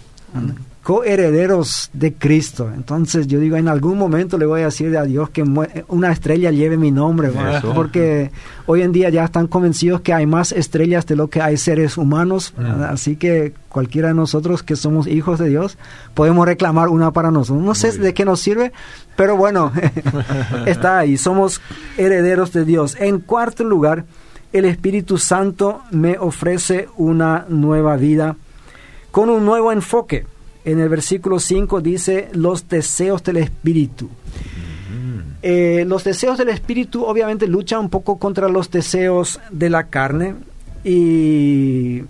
coherederos 0.90 1.92
de 1.94 2.16
Cristo. 2.16 2.72
Entonces 2.74 3.28
yo 3.28 3.40
digo, 3.40 3.58
en 3.58 3.68
algún 3.68 3.96
momento 3.96 4.40
le 4.40 4.48
voy 4.48 4.62
a 4.62 4.66
decir 4.66 4.98
a 4.98 5.04
Dios 5.04 5.30
que 5.30 5.44
una 5.88 6.12
estrella 6.12 6.50
lleve 6.50 6.78
mi 6.78 6.90
nombre, 6.90 7.30
porque 7.76 8.32
hoy 8.66 8.82
en 8.82 8.92
día 8.92 9.10
ya 9.10 9.24
están 9.24 9.46
convencidos 9.46 10.02
que 10.02 10.14
hay 10.14 10.26
más 10.26 10.52
estrellas 10.52 11.06
de 11.06 11.16
lo 11.16 11.28
que 11.28 11.44
hay 11.44 11.58
seres 11.58 11.96
humanos, 11.96 12.56
mm. 12.58 12.82
así 12.86 13.18
que 13.18 13.54
cualquiera 13.70 14.08
de 14.08 14.16
nosotros 14.16 14.64
que 14.64 14.76
somos 14.76 15.06
hijos 15.06 15.38
de 15.38 15.50
Dios 15.50 15.78
podemos 16.16 16.48
reclamar 16.48 16.88
una 16.88 17.12
para 17.12 17.30
nosotros. 17.30 17.64
No 17.64 17.76
sé 17.76 17.96
de 17.96 18.16
qué 18.16 18.26
nos 18.26 18.40
sirve, 18.40 18.74
pero 19.16 19.38
bueno, 19.38 19.72
está 20.66 20.98
ahí, 20.98 21.18
somos 21.18 21.62
herederos 21.98 22.52
de 22.52 22.66
Dios. 22.66 22.98
En 23.00 23.20
cuarto 23.20 23.64
lugar, 23.64 24.06
el 24.54 24.66
Espíritu 24.66 25.20
Santo 25.20 25.84
me 25.92 26.18
ofrece 26.18 26.90
una 26.98 27.46
nueva 27.48 27.96
vida 27.96 28.38
con 29.12 29.30
un 29.30 29.46
nuevo 29.46 29.72
enfoque 29.72 30.26
en 30.66 30.80
el 30.80 30.90
versículo 30.90 31.40
5 31.40 31.82
dice 31.82 32.30
los 32.34 32.68
deseos 32.68 33.24
del 33.24 33.38
espíritu. 33.38 34.10
Eh, 35.42 35.86
los 35.88 36.04
deseos 36.04 36.38
del 36.38 36.50
espíritu 36.50 37.06
obviamente 37.06 37.48
luchan 37.48 37.80
un 37.82 37.90
poco 37.90 38.20
contra 38.20 38.50
los 38.50 38.70
deseos 38.70 39.40
de 39.52 39.70
la 39.70 39.86
carne 39.86 40.36
y 40.84 42.02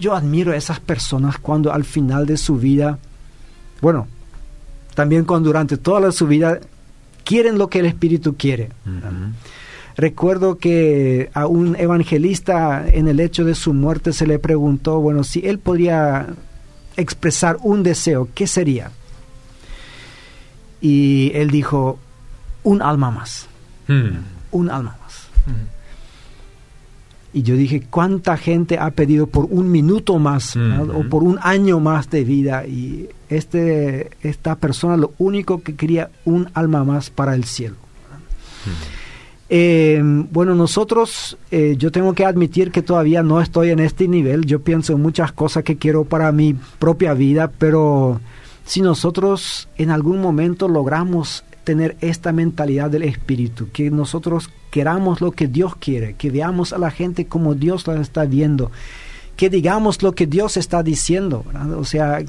yo 0.00 0.14
admiro 0.14 0.52
a 0.52 0.56
esas 0.56 0.80
personas 0.80 1.38
cuando 1.38 1.72
al 1.72 1.84
final 1.84 2.26
de 2.26 2.36
su 2.36 2.56
vida, 2.56 2.98
bueno, 3.80 4.08
también 4.94 5.24
cuando 5.24 5.48
durante 5.48 5.76
toda 5.76 6.10
su 6.10 6.26
vida 6.26 6.58
quieren 7.24 7.58
lo 7.58 7.68
que 7.68 7.80
el 7.80 7.86
espíritu 7.86 8.36
quiere. 8.36 8.70
Recuerdo 9.96 10.58
que 10.58 11.30
a 11.34 11.46
un 11.46 11.76
evangelista 11.76 12.84
en 12.88 13.08
el 13.08 13.20
hecho 13.20 13.44
de 13.44 13.54
su 13.54 13.74
muerte 13.74 14.12
se 14.12 14.26
le 14.26 14.38
preguntó, 14.38 15.00
bueno, 15.00 15.24
si 15.24 15.46
él 15.46 15.58
podría 15.58 16.26
expresar 16.98 17.56
un 17.62 17.82
deseo, 17.82 18.28
¿qué 18.34 18.46
sería? 18.46 18.90
Y 20.80 21.32
él 21.34 21.50
dijo, 21.50 21.98
un 22.64 22.82
alma 22.82 23.10
más. 23.10 23.46
Hmm. 23.86 24.18
Un 24.50 24.70
alma 24.70 24.96
más. 25.02 25.28
Hmm. 25.46 25.66
Y 27.32 27.42
yo 27.42 27.56
dije, 27.56 27.82
¿cuánta 27.88 28.36
gente 28.36 28.78
ha 28.78 28.90
pedido 28.90 29.26
por 29.26 29.46
un 29.50 29.70
minuto 29.70 30.18
más 30.18 30.56
hmm. 30.56 30.90
o 30.90 31.08
por 31.08 31.22
un 31.22 31.38
año 31.42 31.80
más 31.80 32.10
de 32.10 32.24
vida? 32.24 32.66
Y 32.66 33.08
este, 33.28 34.10
esta 34.22 34.56
persona 34.56 34.96
lo 34.96 35.12
único 35.18 35.62
que 35.62 35.74
quería, 35.76 36.10
un 36.24 36.50
alma 36.54 36.84
más 36.84 37.10
para 37.10 37.34
el 37.34 37.44
cielo. 37.44 37.76
Eh, 39.50 40.00
bueno, 40.02 40.54
nosotros, 40.54 41.38
eh, 41.50 41.76
yo 41.78 41.90
tengo 41.90 42.12
que 42.12 42.26
admitir 42.26 42.70
que 42.70 42.82
todavía 42.82 43.22
no 43.22 43.40
estoy 43.40 43.70
en 43.70 43.80
este 43.80 44.08
nivel. 44.08 44.44
Yo 44.44 44.60
pienso 44.60 44.92
en 44.92 45.02
muchas 45.02 45.32
cosas 45.32 45.64
que 45.64 45.76
quiero 45.76 46.04
para 46.04 46.30
mi 46.32 46.54
propia 46.78 47.14
vida, 47.14 47.50
pero 47.58 48.20
si 48.64 48.82
nosotros 48.82 49.68
en 49.76 49.90
algún 49.90 50.20
momento 50.20 50.68
logramos 50.68 51.44
tener 51.64 51.96
esta 52.00 52.32
mentalidad 52.32 52.90
del 52.90 53.02
espíritu, 53.02 53.68
que 53.72 53.90
nosotros 53.90 54.50
queramos 54.70 55.20
lo 55.20 55.32
que 55.32 55.48
Dios 55.48 55.76
quiere, 55.76 56.14
que 56.14 56.30
veamos 56.30 56.72
a 56.72 56.78
la 56.78 56.90
gente 56.90 57.26
como 57.26 57.54
Dios 57.54 57.86
la 57.86 58.00
está 58.00 58.24
viendo, 58.24 58.70
que 59.36 59.50
digamos 59.50 60.02
lo 60.02 60.12
que 60.12 60.26
Dios 60.26 60.56
está 60.56 60.82
diciendo, 60.82 61.44
o 61.76 61.84
sea, 61.84 62.22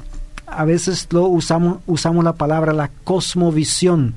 a 0.46 0.64
veces 0.64 1.08
lo 1.10 1.26
usamos, 1.26 1.78
usamos 1.86 2.24
la 2.24 2.34
palabra 2.34 2.72
la 2.72 2.90
cosmovisión 3.04 4.14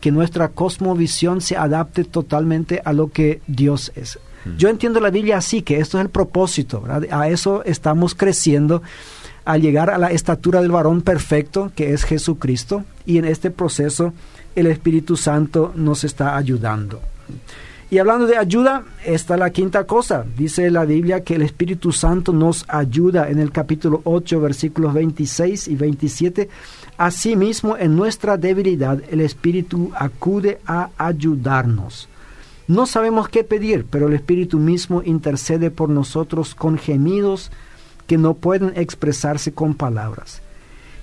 que 0.00 0.12
nuestra 0.12 0.48
cosmovisión 0.48 1.40
se 1.40 1.56
adapte 1.56 2.04
totalmente 2.04 2.82
a 2.84 2.92
lo 2.92 3.10
que 3.10 3.40
Dios 3.46 3.92
es. 3.94 4.18
Hmm. 4.44 4.56
Yo 4.56 4.68
entiendo 4.68 5.00
la 5.00 5.10
Biblia 5.10 5.38
así, 5.38 5.62
que 5.62 5.78
esto 5.78 5.98
es 5.98 6.04
el 6.04 6.10
propósito, 6.10 6.84
a 7.10 7.28
eso 7.28 7.64
estamos 7.64 8.14
creciendo 8.14 8.82
al 9.44 9.62
llegar 9.62 9.90
a 9.90 9.98
la 9.98 10.10
estatura 10.10 10.60
del 10.60 10.72
varón 10.72 11.02
perfecto, 11.02 11.70
que 11.74 11.92
es 11.92 12.04
Jesucristo, 12.04 12.84
y 13.06 13.18
en 13.18 13.24
este 13.24 13.50
proceso 13.50 14.12
el 14.56 14.66
Espíritu 14.66 15.16
Santo 15.16 15.72
nos 15.76 16.02
está 16.02 16.36
ayudando. 16.36 17.00
Y 17.88 17.98
hablando 17.98 18.26
de 18.26 18.36
ayuda, 18.36 18.84
está 19.04 19.36
la 19.36 19.50
quinta 19.50 19.84
cosa. 19.84 20.24
Dice 20.36 20.70
la 20.70 20.84
Biblia 20.84 21.22
que 21.22 21.36
el 21.36 21.42
Espíritu 21.42 21.92
Santo 21.92 22.32
nos 22.32 22.64
ayuda 22.68 23.30
en 23.30 23.38
el 23.38 23.52
capítulo 23.52 24.00
8, 24.04 24.40
versículos 24.40 24.92
26 24.92 25.68
y 25.68 25.76
27 25.76 26.48
Asimismo, 26.98 27.76
en 27.76 27.94
nuestra 27.94 28.38
debilidad, 28.38 29.02
el 29.10 29.20
Espíritu 29.20 29.92
acude 29.94 30.60
a 30.66 30.88
ayudarnos. 30.96 32.08
No 32.68 32.86
sabemos 32.86 33.28
qué 33.28 33.44
pedir, 33.44 33.86
pero 33.88 34.08
el 34.08 34.14
Espíritu 34.14 34.58
mismo 34.58 35.02
intercede 35.04 35.70
por 35.70 35.90
nosotros 35.90 36.54
con 36.54 36.78
gemidos 36.78 37.52
que 38.06 38.16
no 38.16 38.34
pueden 38.34 38.72
expresarse 38.76 39.52
con 39.52 39.74
palabras. 39.74 40.40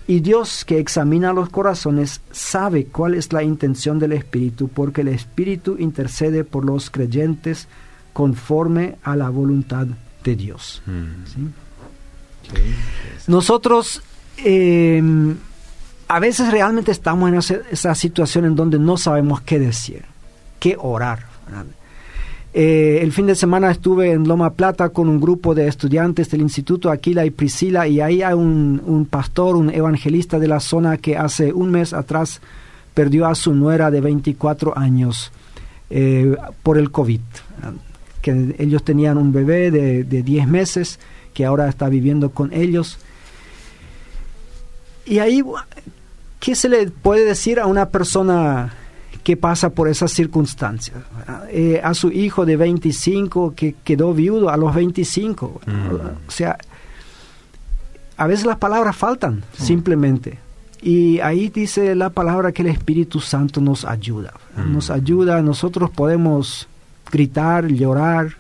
Y 0.06 0.20
Dios 0.20 0.66
que 0.66 0.80
examina 0.80 1.32
los 1.32 1.50
corazones 1.50 2.22
sabe 2.32 2.86
cuál 2.86 3.14
es 3.16 3.32
la 3.32 3.44
intención 3.44 4.00
del 4.00 4.12
Espíritu, 4.12 4.68
porque 4.68 5.02
el 5.02 5.08
Espíritu 5.08 5.78
intercede 5.80 6.44
por 6.44 6.66
los 6.66 6.90
creyentes 6.90 7.68
conforme 8.12 8.98
a 9.04 9.16
la 9.16 9.30
voluntad 9.30 9.88
de 10.24 10.36
Dios. 10.36 10.82
Mm. 10.86 11.48
Nosotros 13.28 14.02
em, 14.38 15.36
a 16.08 16.20
veces 16.20 16.52
realmente 16.52 16.92
estamos 16.92 17.30
en 17.30 17.64
esa, 17.72 17.96
situación 17.96 18.46
en 18.46 18.56
donde 18.56 18.80
no 18.80 18.98
sabemos 18.98 19.42
qué 19.42 19.60
decir, 19.60 20.04
qué 20.60 20.76
orar. 20.78 21.26
Eh, 22.56 23.00
el 23.02 23.12
fin 23.12 23.26
de 23.26 23.34
semana 23.34 23.72
estuve 23.72 24.12
en 24.12 24.28
Loma 24.28 24.54
Plata 24.54 24.90
con 24.90 25.10
un 25.10 25.20
grupo 25.20 25.56
de 25.56 25.68
estudiantes 25.68 26.30
del 26.30 26.42
Instituto 26.42 26.92
Aquila 26.92 27.26
y 27.26 27.32
Priscila 27.32 27.88
y 27.88 28.00
ahí 28.00 28.22
hay 28.22 28.36
un, 28.36 29.08
pastor, 29.10 29.56
un 29.56 29.72
evangelista 29.72 30.38
de 30.38 30.48
la 30.48 30.60
zona 30.60 30.98
que 30.98 31.18
hace 31.18 31.52
un 31.52 31.72
mes 31.72 31.94
atrás 31.94 32.42
perdió 32.94 33.26
a 33.26 33.34
su 33.34 33.56
nuera 33.56 33.90
de 33.90 34.02
24 34.02 34.78
años 34.78 35.32
eh, 35.90 36.36
por 36.62 36.78
el 36.78 36.92
COVID. 36.92 37.22
Que 38.22 38.56
ellos 38.60 38.84
tenían 38.84 39.18
un 39.18 39.34
bebé 39.34 39.72
de, 39.72 40.04
de 40.04 40.22
10 40.22 40.48
meses 40.48 41.00
que 41.34 41.46
ahora 41.46 41.68
está 41.68 41.90
viviendo 41.90 42.30
con 42.30 42.54
ellos. 42.54 43.00
Y 45.06 45.18
ahí 45.20 45.44
¿Qué 46.44 46.56
se 46.56 46.68
le 46.68 46.92
puede 46.92 47.24
decir 47.24 47.58
a 47.58 47.68
una 47.68 47.88
persona 47.88 48.74
que 49.24 49.38
pasa 49.38 49.70
por 49.70 49.88
esas 49.88 50.12
circunstancias. 50.12 50.98
Eh, 51.50 51.80
a 51.84 51.94
su 51.94 52.12
hijo 52.12 52.46
de 52.46 52.58
25 52.58 53.54
que 53.56 53.76
quedó 53.84 54.14
viudo 54.14 54.50
a 54.50 54.58
los 54.58 54.76
25. 54.76 55.62
O 56.28 56.32
sea, 56.32 56.58
a 58.18 58.28
veces 58.28 58.46
las 58.46 58.58
palabras 58.58 58.96
faltan, 58.96 59.44
simplemente. 59.58 60.40
Y 60.82 61.20
ahí 61.22 61.48
dice 61.48 61.96
la 61.96 62.10
palabra 62.10 62.52
que 62.52 62.62
el 62.62 62.68
Espíritu 62.68 63.22
Santo 63.22 63.62
nos 63.62 63.86
ayuda. 63.86 64.34
Nos 64.58 64.90
ayuda, 64.90 65.42
nosotros 65.42 65.90
podemos 65.90 66.68
gritar, 67.10 67.68
llorar, 67.68 68.36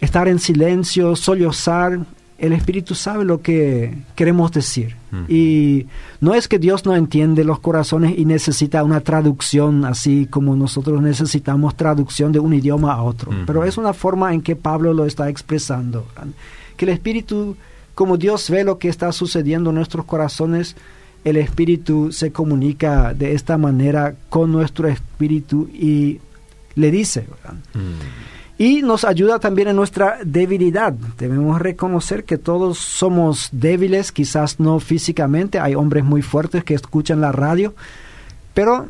estar 0.00 0.26
en 0.26 0.40
silencio, 0.40 1.14
sollozar, 1.14 2.00
el 2.38 2.52
Espíritu 2.52 2.94
sabe 2.94 3.24
lo 3.24 3.42
que 3.42 3.98
queremos 4.14 4.52
decir. 4.52 4.96
Y 5.26 5.86
no 6.20 6.34
es 6.34 6.46
que 6.46 6.58
Dios 6.58 6.84
no 6.86 6.94
entiende 6.94 7.42
los 7.42 7.58
corazones 7.58 8.16
y 8.16 8.24
necesita 8.24 8.84
una 8.84 9.00
traducción, 9.00 9.84
así 9.84 10.26
como 10.26 10.54
nosotros 10.54 11.02
necesitamos 11.02 11.76
traducción 11.76 12.30
de 12.30 12.38
un 12.38 12.54
idioma 12.54 12.92
a 12.92 13.02
otro, 13.02 13.32
pero 13.46 13.64
es 13.64 13.76
una 13.76 13.92
forma 13.92 14.32
en 14.32 14.42
que 14.42 14.54
Pablo 14.54 14.94
lo 14.94 15.04
está 15.04 15.28
expresando. 15.28 16.06
Que 16.76 16.84
el 16.84 16.90
Espíritu, 16.90 17.56
como 17.94 18.16
Dios 18.16 18.48
ve 18.50 18.62
lo 18.62 18.78
que 18.78 18.88
está 18.88 19.10
sucediendo 19.12 19.70
en 19.70 19.76
nuestros 19.76 20.04
corazones, 20.04 20.76
el 21.24 21.36
Espíritu 21.36 22.12
se 22.12 22.30
comunica 22.30 23.14
de 23.14 23.34
esta 23.34 23.58
manera 23.58 24.14
con 24.28 24.52
nuestro 24.52 24.86
Espíritu 24.86 25.68
y 25.72 26.20
le 26.76 26.90
dice 26.92 27.26
y 28.58 28.82
nos 28.82 29.04
ayuda 29.04 29.38
también 29.38 29.68
en 29.68 29.76
nuestra 29.76 30.18
debilidad. 30.24 30.92
Debemos 30.92 31.62
reconocer 31.62 32.24
que 32.24 32.38
todos 32.38 32.78
somos 32.78 33.48
débiles, 33.52 34.10
quizás 34.10 34.58
no 34.58 34.80
físicamente, 34.80 35.60
hay 35.60 35.76
hombres 35.76 36.04
muy 36.04 36.22
fuertes 36.22 36.64
que 36.64 36.74
escuchan 36.74 37.20
la 37.20 37.30
radio, 37.30 37.74
pero 38.54 38.86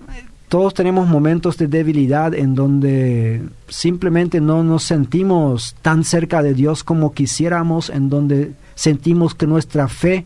todos 0.48 0.72
tenemos 0.72 1.06
momentos 1.06 1.58
de 1.58 1.66
debilidad 1.66 2.32
en 2.32 2.54
donde 2.54 3.42
simplemente 3.68 4.40
no 4.40 4.64
nos 4.64 4.84
sentimos 4.84 5.76
tan 5.82 6.02
cerca 6.04 6.42
de 6.42 6.54
Dios 6.54 6.82
como 6.82 7.12
quisiéramos, 7.12 7.90
en 7.90 8.08
donde 8.08 8.52
sentimos 8.74 9.34
que 9.34 9.46
nuestra 9.46 9.88
fe 9.88 10.24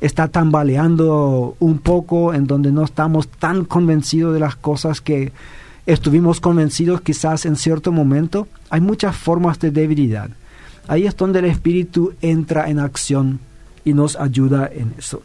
está 0.00 0.26
tambaleando 0.26 1.54
un 1.60 1.78
poco, 1.78 2.34
en 2.34 2.48
donde 2.48 2.72
no 2.72 2.84
estamos 2.84 3.28
tan 3.28 3.64
convencidos 3.64 4.34
de 4.34 4.40
las 4.40 4.56
cosas 4.56 5.00
que 5.00 5.30
estuvimos 5.92 6.40
convencidos 6.40 7.00
quizás 7.00 7.46
en 7.46 7.56
cierto 7.56 7.92
momento, 7.92 8.46
hay 8.70 8.80
muchas 8.80 9.16
formas 9.16 9.58
de 9.58 9.70
debilidad. 9.70 10.30
Ahí 10.86 11.06
es 11.06 11.16
donde 11.16 11.40
el 11.40 11.46
Espíritu 11.46 12.14
entra 12.22 12.68
en 12.70 12.78
acción 12.78 13.40
y 13.84 13.92
nos 13.92 14.16
ayuda 14.16 14.70
en 14.72 14.94
eso. 14.98 15.22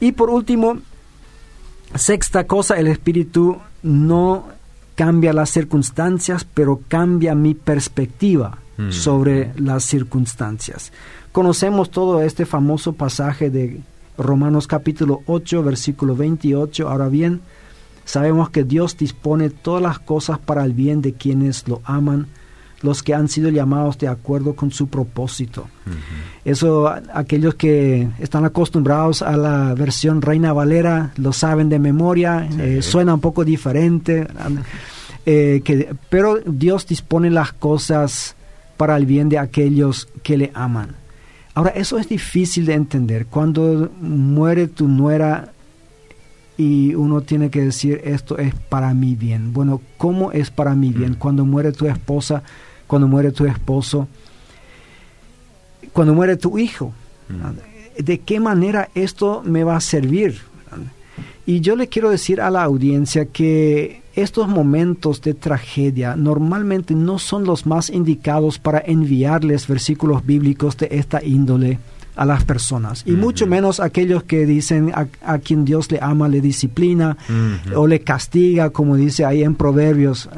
Y 0.00 0.12
por 0.12 0.30
último, 0.30 0.78
sexta 1.94 2.46
cosa, 2.46 2.78
el 2.78 2.86
Espíritu 2.86 3.58
no 3.82 4.48
cambia 4.94 5.32
las 5.32 5.50
circunstancias, 5.50 6.46
pero 6.54 6.80
cambia 6.88 7.34
mi 7.34 7.54
perspectiva 7.54 8.58
mm. 8.76 8.90
sobre 8.90 9.52
las 9.56 9.84
circunstancias. 9.84 10.92
Conocemos 11.32 11.90
todo 11.90 12.22
este 12.22 12.46
famoso 12.46 12.92
pasaje 12.92 13.50
de 13.50 13.80
Romanos 14.18 14.66
capítulo 14.66 15.22
8, 15.26 15.62
versículo 15.62 16.14
28. 16.14 16.88
Ahora 16.88 17.08
bien, 17.08 17.40
Sabemos 18.04 18.50
que 18.50 18.64
Dios 18.64 18.96
dispone 18.96 19.50
todas 19.50 19.82
las 19.82 19.98
cosas 19.98 20.38
para 20.38 20.64
el 20.64 20.72
bien 20.72 21.02
de 21.02 21.14
quienes 21.14 21.66
lo 21.68 21.80
aman, 21.84 22.26
los 22.82 23.02
que 23.02 23.14
han 23.14 23.28
sido 23.28 23.48
llamados 23.48 23.96
de 23.98 24.08
acuerdo 24.08 24.54
con 24.54 24.72
su 24.72 24.88
propósito. 24.88 25.68
Eso 26.44 26.92
aquellos 27.14 27.54
que 27.54 28.08
están 28.18 28.44
acostumbrados 28.44 29.22
a 29.22 29.36
la 29.36 29.74
versión 29.74 30.20
Reina 30.20 30.52
Valera 30.52 31.12
lo 31.16 31.32
saben 31.32 31.68
de 31.68 31.78
memoria, 31.78 32.48
eh, 32.58 32.82
suena 32.82 33.14
un 33.14 33.20
poco 33.20 33.44
diferente, 33.44 34.26
eh, 35.24 35.62
que, 35.64 35.94
pero 36.10 36.38
Dios 36.44 36.86
dispone 36.86 37.30
las 37.30 37.52
cosas 37.52 38.34
para 38.76 38.96
el 38.96 39.06
bien 39.06 39.28
de 39.28 39.38
aquellos 39.38 40.08
que 40.24 40.36
le 40.36 40.50
aman. 40.54 40.96
Ahora, 41.54 41.70
eso 41.70 41.98
es 41.98 42.08
difícil 42.08 42.66
de 42.66 42.74
entender. 42.74 43.26
Cuando 43.26 43.90
muere 44.00 44.68
tu 44.68 44.88
nuera, 44.88 45.52
y 46.62 46.94
uno 46.94 47.22
tiene 47.22 47.50
que 47.50 47.60
decir 47.60 48.00
esto 48.04 48.38
es 48.38 48.54
para 48.54 48.94
mi 48.94 49.16
bien. 49.16 49.52
Bueno, 49.52 49.80
¿cómo 49.98 50.30
es 50.30 50.50
para 50.52 50.76
mi 50.76 50.90
bien? 50.90 51.12
Mm. 51.12 51.16
Cuando 51.16 51.44
muere 51.44 51.72
tu 51.72 51.86
esposa, 51.86 52.44
cuando 52.86 53.08
muere 53.08 53.32
tu 53.32 53.44
esposo, 53.46 54.06
cuando 55.92 56.14
muere 56.14 56.36
tu 56.36 56.58
hijo, 56.58 56.92
mm. 57.28 58.02
¿de 58.04 58.18
qué 58.20 58.38
manera 58.38 58.90
esto 58.94 59.42
me 59.44 59.64
va 59.64 59.76
a 59.76 59.80
servir? 59.80 60.40
Y 61.44 61.60
yo 61.60 61.74
le 61.74 61.88
quiero 61.88 62.10
decir 62.10 62.40
a 62.40 62.52
la 62.52 62.62
audiencia 62.62 63.24
que 63.24 64.02
estos 64.14 64.46
momentos 64.46 65.20
de 65.20 65.34
tragedia 65.34 66.14
normalmente 66.14 66.94
no 66.94 67.18
son 67.18 67.42
los 67.42 67.66
más 67.66 67.90
indicados 67.90 68.60
para 68.60 68.80
enviarles 68.86 69.66
versículos 69.66 70.24
bíblicos 70.24 70.76
de 70.76 70.88
esta 70.92 71.24
índole 71.24 71.80
a 72.14 72.24
las 72.24 72.44
personas 72.44 73.04
y 73.06 73.12
mucho 73.12 73.46
menos 73.46 73.80
aquellos 73.80 74.22
que 74.24 74.44
dicen 74.44 74.92
a, 74.94 75.38
quien 75.38 75.64
Dios 75.64 75.90
le 75.90 75.98
ama 76.00 76.28
le 76.28 76.40
disciplina 76.40 77.16
o 77.74 77.86
le 77.86 78.00
castiga 78.00 78.70
como 78.70 78.96
dice 78.96 79.24
ahí 79.24 79.42
en 79.42 79.54
Proverbios. 79.54 80.28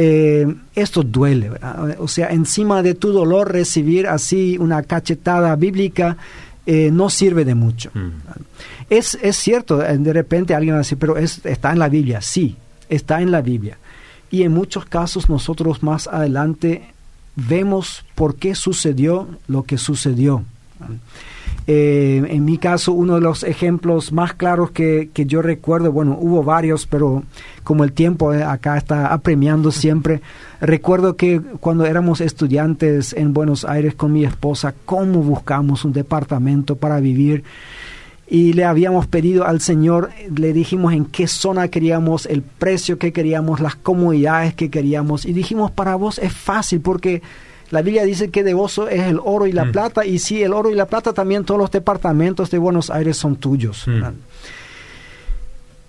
Eh, 0.00 0.46
esto 0.76 1.02
duele 1.02 1.50
o 1.98 2.06
sea 2.06 2.28
encima 2.28 2.84
de 2.84 2.94
tu 2.94 3.10
dolor 3.10 3.52
recibir 3.52 4.06
así 4.06 4.56
una 4.56 4.84
cachetada 4.84 5.56
bíblica 5.56 6.16
eh, 6.66 6.90
no 6.92 7.10
sirve 7.10 7.44
de 7.44 7.54
mucho. 7.54 7.90
Es, 8.90 9.18
es 9.22 9.36
cierto 9.36 9.84
eh, 9.84 9.98
de 9.98 10.12
repente 10.12 10.54
alguien 10.54 10.74
va 10.74 10.78
a 10.78 10.82
decir 10.82 10.98
pero 10.98 11.16
es, 11.16 11.44
está 11.44 11.72
en 11.72 11.78
la 11.78 11.88
Biblia. 11.88 12.20
Sí 12.20 12.56
está 12.88 13.20
en 13.20 13.30
la 13.30 13.42
Biblia. 13.42 13.78
Y 14.30 14.42
en 14.42 14.52
muchos 14.52 14.84
casos 14.84 15.28
nosotros 15.28 15.82
más 15.82 16.06
adelante 16.06 16.82
vemos 17.36 18.04
por 18.14 18.36
qué 18.36 18.54
sucedió 18.54 19.28
lo 19.46 19.62
que 19.62 19.78
sucedió 19.78 20.44
eh, 21.70 22.24
en 22.30 22.46
mi 22.46 22.56
caso, 22.56 22.92
uno 22.92 23.16
de 23.16 23.20
los 23.20 23.42
ejemplos 23.42 24.10
más 24.10 24.32
claros 24.32 24.70
que, 24.70 25.10
yo 25.14 25.42
recuerdo, 25.42 25.92
bueno, 25.92 26.16
hubo 26.18 26.42
varios, 26.42 26.86
pero 26.86 27.24
como 27.62 27.84
el 27.84 27.92
tiempo 27.92 28.32
eh, 28.32 28.42
acá 28.42 28.78
está 28.78 29.12
apremiando 29.12 29.70
siempre, 29.70 30.22
recuerdo 30.62 31.16
que 31.16 31.42
cuando 31.60 31.84
éramos 31.84 32.22
estudiantes 32.22 33.12
en 33.12 33.34
Buenos 33.34 33.66
Aires 33.66 33.94
con 33.94 34.14
mi 34.14 34.24
esposa, 34.24 34.74
cómo 34.86 35.20
buscamos 35.20 35.84
un 35.84 35.92
departamento 35.92 36.76
para 36.76 37.00
vivir. 37.00 37.44
Y 38.30 38.52
le 38.52 38.64
habíamos 38.64 39.06
pedido 39.06 39.46
al 39.46 39.60
Señor, 39.60 40.10
le 40.34 40.52
dijimos 40.52 40.92
en 40.92 41.06
qué 41.06 41.26
zona 41.26 41.68
queríamos, 41.68 42.26
el 42.26 42.42
precio 42.42 42.98
que 42.98 43.12
queríamos, 43.12 43.60
las 43.60 43.74
comodidades 43.74 44.52
que 44.54 44.70
queríamos. 44.70 45.24
Y 45.24 45.32
dijimos, 45.32 45.70
para 45.70 45.96
vos 45.96 46.18
es 46.18 46.32
fácil 46.32 46.80
porque 46.82 47.22
la 47.70 47.82
Biblia 47.82 48.04
dice 48.04 48.30
que 48.30 48.42
de 48.42 48.54
vos 48.54 48.80
es 48.90 49.02
el 49.02 49.20
oro 49.22 49.46
y 49.46 49.52
la 49.52 49.66
mm. 49.66 49.72
plata, 49.72 50.06
y 50.06 50.18
sí, 50.18 50.42
el 50.42 50.52
oro 50.52 50.70
y 50.70 50.74
la 50.74 50.86
plata 50.86 51.12
también 51.12 51.44
todos 51.44 51.60
los 51.60 51.70
departamentos 51.70 52.50
de 52.50 52.58
Buenos 52.58 52.90
Aires 52.90 53.16
son 53.16 53.36
tuyos. 53.36 53.86
Mm. 53.86 54.02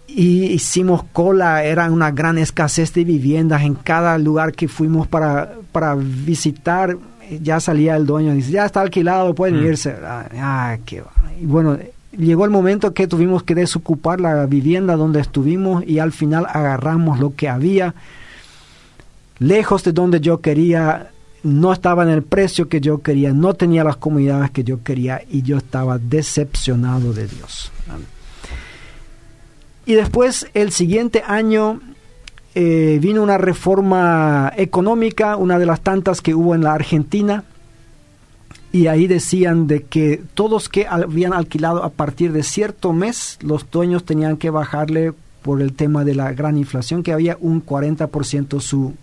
Y 0.07 0.45
hicimos 0.47 1.03
cola, 1.13 1.63
era 1.63 1.89
una 1.89 2.11
gran 2.11 2.37
escasez 2.37 2.93
de 2.93 3.03
viviendas 3.03 3.61
en 3.61 3.75
cada 3.75 4.17
lugar 4.17 4.53
que 4.53 4.67
fuimos 4.67 5.07
para, 5.07 5.53
para 5.71 5.95
visitar. 5.95 6.97
Ya 7.41 7.59
salía 7.59 7.95
el 7.95 8.07
dueño 8.07 8.33
y 8.33 8.37
dice, 8.37 8.51
ya 8.51 8.65
está 8.65 8.81
alquilado, 8.81 9.33
pueden 9.35 9.61
mm. 9.61 9.65
irse. 9.65 9.95
Ah, 10.03 10.77
qué 10.85 11.03
y 11.39 11.45
bueno, 11.45 11.77
llegó 12.17 12.43
el 12.43 12.51
momento 12.51 12.93
que 12.93 13.07
tuvimos 13.07 13.43
que 13.43 13.55
desocupar 13.55 14.19
la 14.19 14.45
vivienda 14.45 14.97
donde 14.97 15.21
estuvimos 15.21 15.85
y 15.87 15.99
al 15.99 16.11
final 16.11 16.45
agarramos 16.49 17.19
lo 17.19 17.35
que 17.35 17.47
había, 17.47 17.93
lejos 19.37 19.83
de 19.83 19.93
donde 19.93 20.19
yo 20.19 20.41
quería 20.41 21.11
no 21.43 21.71
estaba 21.71 22.03
en 22.03 22.09
el 22.09 22.23
precio 22.23 22.67
que 22.67 22.81
yo 22.81 23.01
quería, 23.01 23.33
no 23.33 23.53
tenía 23.53 23.83
las 23.83 23.97
comunidades 23.97 24.51
que 24.51 24.63
yo 24.63 24.83
quería 24.83 25.21
y 25.29 25.41
yo 25.41 25.57
estaba 25.57 25.97
decepcionado 25.97 27.13
de 27.13 27.27
Dios. 27.27 27.71
Y 29.85 29.93
después, 29.93 30.47
el 30.53 30.71
siguiente 30.71 31.23
año, 31.25 31.81
eh, 32.55 32.99
vino 33.01 33.23
una 33.23 33.37
reforma 33.37 34.51
económica, 34.55 35.35
una 35.35 35.57
de 35.57 35.65
las 35.65 35.81
tantas 35.81 36.21
que 36.21 36.35
hubo 36.35 36.53
en 36.55 36.63
la 36.63 36.73
Argentina, 36.73 37.43
y 38.71 38.85
ahí 38.85 39.07
decían 39.07 39.65
de 39.65 39.83
que 39.83 40.21
todos 40.35 40.69
que 40.69 40.85
habían 40.85 41.33
alquilado 41.33 41.83
a 41.83 41.89
partir 41.89 42.33
de 42.33 42.43
cierto 42.43 42.93
mes, 42.93 43.39
los 43.41 43.69
dueños 43.71 44.03
tenían 44.03 44.37
que 44.37 44.51
bajarle 44.51 45.13
por 45.41 45.61
el 45.61 45.73
tema 45.73 46.03
de 46.03 46.13
la 46.13 46.31
gran 46.33 46.57
inflación, 46.57 47.01
que 47.01 47.13
había 47.13 47.37
un 47.39 47.65
40% 47.65 48.59
su, 48.59 48.93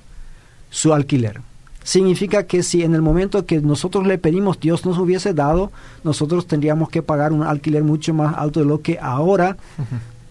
su 0.70 0.92
alquiler 0.92 1.40
significa 1.86 2.42
que 2.42 2.64
si 2.64 2.82
en 2.82 2.94
el 2.96 3.00
momento 3.00 3.46
que 3.46 3.60
nosotros 3.60 4.08
le 4.08 4.18
pedimos 4.18 4.58
Dios 4.58 4.84
nos 4.84 4.98
hubiese 4.98 5.32
dado, 5.34 5.70
nosotros 6.02 6.48
tendríamos 6.48 6.88
que 6.88 7.00
pagar 7.00 7.32
un 7.32 7.44
alquiler 7.44 7.84
mucho 7.84 8.12
más 8.12 8.36
alto 8.36 8.58
de 8.58 8.66
lo 8.66 8.82
que 8.82 8.98
ahora 9.00 9.56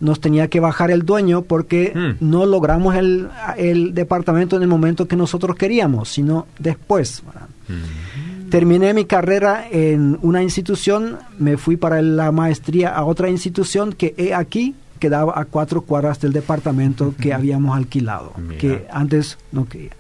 nos 0.02 0.20
tenía 0.20 0.50
que 0.50 0.60
bajar 0.60 0.92
el 0.92 1.04
dueño 1.04 1.44
porque 1.44 1.94
hmm. 1.96 2.30
no 2.30 2.46
logramos 2.46 2.96
el, 2.96 3.30
el, 3.56 3.94
departamento 3.94 4.58
en 4.58 4.64
el 4.64 4.68
momento 4.68 5.08
que 5.08 5.16
nosotros 5.16 5.56
queríamos, 5.56 6.10
sino 6.10 6.46
después. 6.60 7.24
Hmm. 7.70 8.50
Terminé 8.50 8.94
mi 8.94 9.06
carrera 9.06 9.66
en 9.72 10.20
una 10.22 10.44
institución, 10.44 11.20
me 11.40 11.56
fui 11.56 11.78
para 11.78 12.02
la 12.02 12.34
maestría 12.34 12.90
a 12.90 13.06
otra 13.06 13.30
institución 13.30 13.94
que 13.94 14.14
he 14.18 14.34
aquí 14.34 14.76
quedaba 15.00 15.40
a 15.40 15.46
cuatro 15.46 15.82
cuadras 15.82 16.20
del 16.20 16.34
departamento 16.34 17.14
que 17.20 17.34
habíamos 17.34 17.76
alquilado, 17.78 18.34
que 18.60 18.88
antes 18.92 19.38
no 19.52 19.68
quería. 19.68 19.92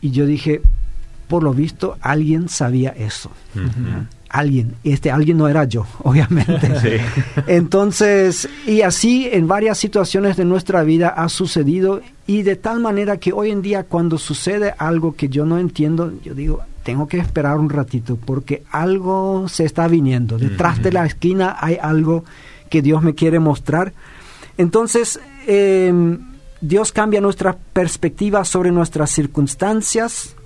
Y 0.00 0.10
yo 0.10 0.26
dije, 0.26 0.62
por 1.28 1.42
lo 1.42 1.54
visto, 1.54 1.96
alguien 2.00 2.48
sabía 2.48 2.90
eso. 2.90 3.30
Alguien, 4.28 4.74
este 4.84 5.10
alguien 5.10 5.38
no 5.38 5.48
era 5.48 5.64
yo, 5.64 5.86
obviamente. 6.02 7.00
Entonces, 7.46 8.48
y 8.66 8.82
así 8.82 9.28
en 9.30 9.48
varias 9.48 9.78
situaciones 9.78 10.36
de 10.36 10.44
nuestra 10.44 10.82
vida 10.82 11.08
ha 11.08 11.28
sucedido 11.28 12.00
y 12.26 12.42
de 12.42 12.56
tal 12.56 12.80
manera 12.80 13.16
que 13.16 13.32
hoy 13.32 13.50
en 13.50 13.62
día 13.62 13.84
cuando 13.84 14.18
sucede 14.18 14.74
algo 14.78 15.14
que 15.14 15.28
yo 15.28 15.44
no 15.44 15.58
entiendo, 15.58 16.12
yo 16.24 16.34
digo, 16.34 16.62
tengo 16.82 17.06
que 17.06 17.18
esperar 17.18 17.58
un 17.58 17.70
ratito 17.70 18.16
porque 18.16 18.62
algo 18.70 19.48
se 19.48 19.64
está 19.64 19.86
viniendo. 19.88 20.38
Detrás 20.38 20.82
de 20.82 20.92
la 20.92 21.06
esquina 21.06 21.56
hay 21.60 21.76
algo 21.80 22.24
que 22.68 22.82
Dios 22.82 23.02
me 23.02 23.14
quiere 23.14 23.38
mostrar. 23.38 23.92
Entonces, 24.56 25.20
em, 25.46 26.18
Dios 26.60 26.92
cambia 26.92 27.20
nuestra 27.20 27.56
perspectiva 27.72 28.44
sobre 28.44 28.70
nuestras 28.70 29.10
circunstancias. 29.10 30.36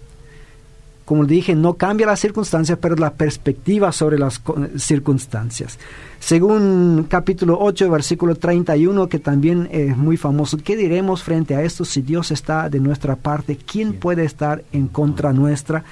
Como 1.05 1.27
dije, 1.27 1.55
no 1.55 1.75
cambia 1.75 2.07
las 2.07 2.21
circunstancias, 2.21 2.79
pero 2.81 2.95
la 2.95 3.13
perspectiva 3.13 3.93
sobre 3.93 4.19
las 4.19 4.41
circunstancias. 4.79 5.79
Según 6.21 7.07
capítulo 7.11 7.59
8, 7.61 7.91
versículo 7.91 8.37
31, 8.37 9.09
que 9.09 9.19
también 9.19 9.69
es 9.71 9.97
muy 9.97 10.17
famoso, 10.17 10.57
¿qué 10.57 10.77
diremos 10.77 11.23
frente 11.23 11.57
a 11.57 11.63
esto 11.63 11.85
si 11.85 12.01
Dios 12.01 12.31
está 12.31 12.71
de 12.71 12.81
nuestra 12.81 13.17
parte? 13.17 13.57
¿Quién 13.57 13.95
puede 13.95 14.25
estar 14.25 14.65
en 14.73 14.89
contra 14.89 15.33
nuestra? 15.33 15.85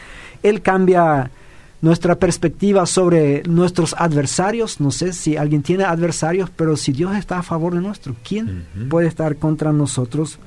Él 0.42 0.62
cambia 0.62 1.30
nuestra 1.82 2.14
perspectiva 2.14 2.86
sobre 2.86 3.42
nuestros 3.42 3.94
adversarios. 3.98 4.80
No 4.80 4.90
sé 4.90 5.12
si 5.12 5.36
alguien 5.36 5.62
tiene 5.62 5.84
adversarios, 5.84 6.48
pero 6.54 6.76
si 6.76 6.92
Dios 6.92 7.14
está 7.16 7.40
a 7.40 7.42
favor 7.42 7.74
de 7.74 7.80
nuestro, 7.80 8.14
¿quién 8.26 8.64
puede 8.88 9.08
estar 9.08 9.36
contra 9.36 9.72
nosotros? 9.72 10.38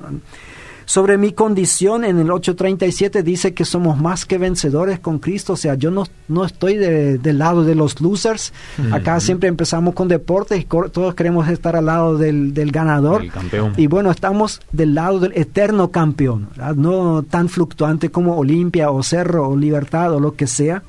Sobre 0.86 1.18
mi 1.18 1.32
condición, 1.32 2.04
en 2.04 2.20
el 2.20 2.28
8.37 2.28 3.22
dice 3.22 3.54
que 3.54 3.64
somos 3.64 3.98
más 3.98 4.24
que 4.24 4.38
vencedores 4.38 5.00
con 5.00 5.18
Cristo. 5.18 5.54
O 5.54 5.56
sea, 5.56 5.74
yo 5.74 5.90
no, 5.90 6.04
no 6.28 6.44
estoy 6.44 6.76
del 6.76 7.38
lado 7.38 7.64
de 7.64 7.74
los 7.74 8.00
losers. 8.00 8.52
Acá 8.92 9.18
siempre 9.20 9.48
empezamos 9.48 9.94
con 9.94 10.08
deportes 10.08 10.60
y 10.60 10.64
todos 10.64 11.14
queremos 11.14 11.48
estar 11.48 11.76
al 11.76 11.86
lado 11.86 12.16
del, 12.16 12.70
ganador. 12.70 13.24
Y 13.76 13.88
bueno, 13.88 14.10
estamos 14.10 14.62
del 14.72 14.94
lado 14.94 15.18
del 15.18 15.32
eterno 15.34 15.90
campeón, 15.90 16.48
no 16.76 17.24
tan 17.24 17.48
fluctuante 17.50 18.10
como 18.10 18.36
Olimpia 18.38 18.90
o 18.90 19.02
Cerro 19.02 19.48
o 19.48 19.56
Libertad 19.56 20.14
o 20.14 20.20
lo 20.20 20.34
que 20.34 20.46
sea 20.46 20.82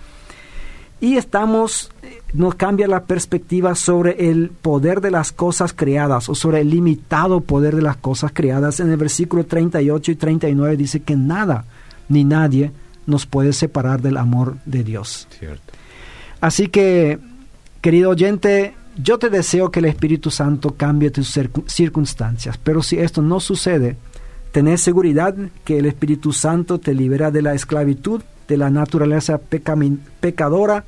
y 1.00 1.18
estamos 1.18 1.92
nos 2.34 2.56
cambia 2.56 2.88
la 2.88 3.06
perspectiva 3.06 3.76
sobre 3.76 4.30
el 4.30 4.50
poder 4.50 5.02
de 5.02 5.12
las 5.12 5.32
cosas 5.32 5.74
creadas 5.74 6.30
o 6.30 6.36
sobre 6.36 6.62
el 6.62 6.70
limitado 6.70 7.42
poder 7.42 7.76
de 7.76 7.82
las 7.82 7.98
cosas 7.98 8.32
creadas. 8.34 8.80
En 8.80 8.92
el 8.92 8.98
versículo 8.98 9.46
38 9.46 10.12
y 10.12 10.16
39 10.16 10.78
dice 10.78 11.00
que 11.02 11.16
nada 11.16 11.66
ni 12.10 12.24
nadie 12.24 12.72
nos 13.06 13.26
puede 13.26 13.54
separar 13.54 14.02
del 14.02 14.18
amor 14.18 14.58
de 14.66 14.84
Dios. 14.84 15.28
Así 16.42 16.68
que, 16.68 17.20
querido 17.82 18.10
oyente, 18.10 18.76
yo 19.02 19.18
te 19.18 19.30
deseo 19.30 19.72
que 19.72 19.80
el 19.80 19.86
Espíritu 19.86 20.30
Santo 20.30 20.76
cambie 20.76 21.12
tus 21.12 21.40
circunstancias, 21.68 22.60
pero 22.62 22.84
si 22.84 23.00
esto 23.00 23.22
no 23.22 23.40
sucede, 23.40 23.96
tenés 24.52 24.82
seguridad 24.82 25.36
que 25.64 25.80
el 25.80 25.86
Espíritu 25.86 26.34
Santo 26.34 26.80
te 26.80 26.94
libera 26.94 27.32
de 27.32 27.42
la 27.42 27.54
esclavitud 27.54 28.22
de 28.48 28.58
la 28.58 28.70
naturaleza 28.70 29.40
pecadora, 29.40 30.86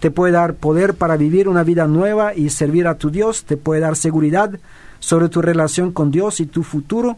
te 0.00 0.10
puede 0.10 0.32
dar 0.32 0.54
poder 0.54 0.94
para 0.94 1.16
vivir 1.16 1.48
una 1.48 1.62
vida 1.62 1.86
nueva 1.86 2.34
y 2.34 2.50
servir 2.50 2.86
a 2.86 2.96
tu 2.96 3.10
Dios, 3.10 3.44
te 3.44 3.56
puede 3.56 3.80
dar 3.80 3.96
seguridad 3.96 4.58
sobre 5.00 5.28
tu 5.28 5.42
relación 5.42 5.92
con 5.92 6.10
Dios 6.10 6.40
y 6.40 6.46
tu 6.46 6.62
futuro, 6.62 7.16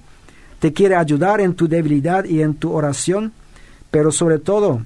te 0.59 0.73
quiere 0.73 0.97
ayudar 0.97 1.41
en 1.41 1.55
tu 1.55 1.69
debilidad 1.69 2.25
y 2.25 2.43
en 2.43 2.55
tu 2.55 2.73
oración, 2.73 3.33
pero 3.91 4.13
sobre 4.13 4.39
todo 4.39 4.83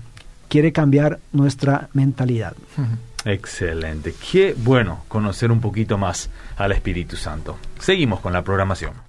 quiere 0.48 0.72
cambiar 0.72 1.18
nuestra 1.33 1.88
mentalidad. 1.92 2.54
Excelente. 3.24 4.14
Qué 4.30 4.54
bueno 4.57 5.04
conocer 5.09 5.50
un 5.50 5.61
poquito 5.61 5.98
más 5.98 6.30
al 6.57 6.72
Espíritu 6.72 7.16
Santo. 7.16 7.57
Seguimos 7.80 8.20
con 8.20 8.33
la 8.33 8.42
programación. 8.42 9.04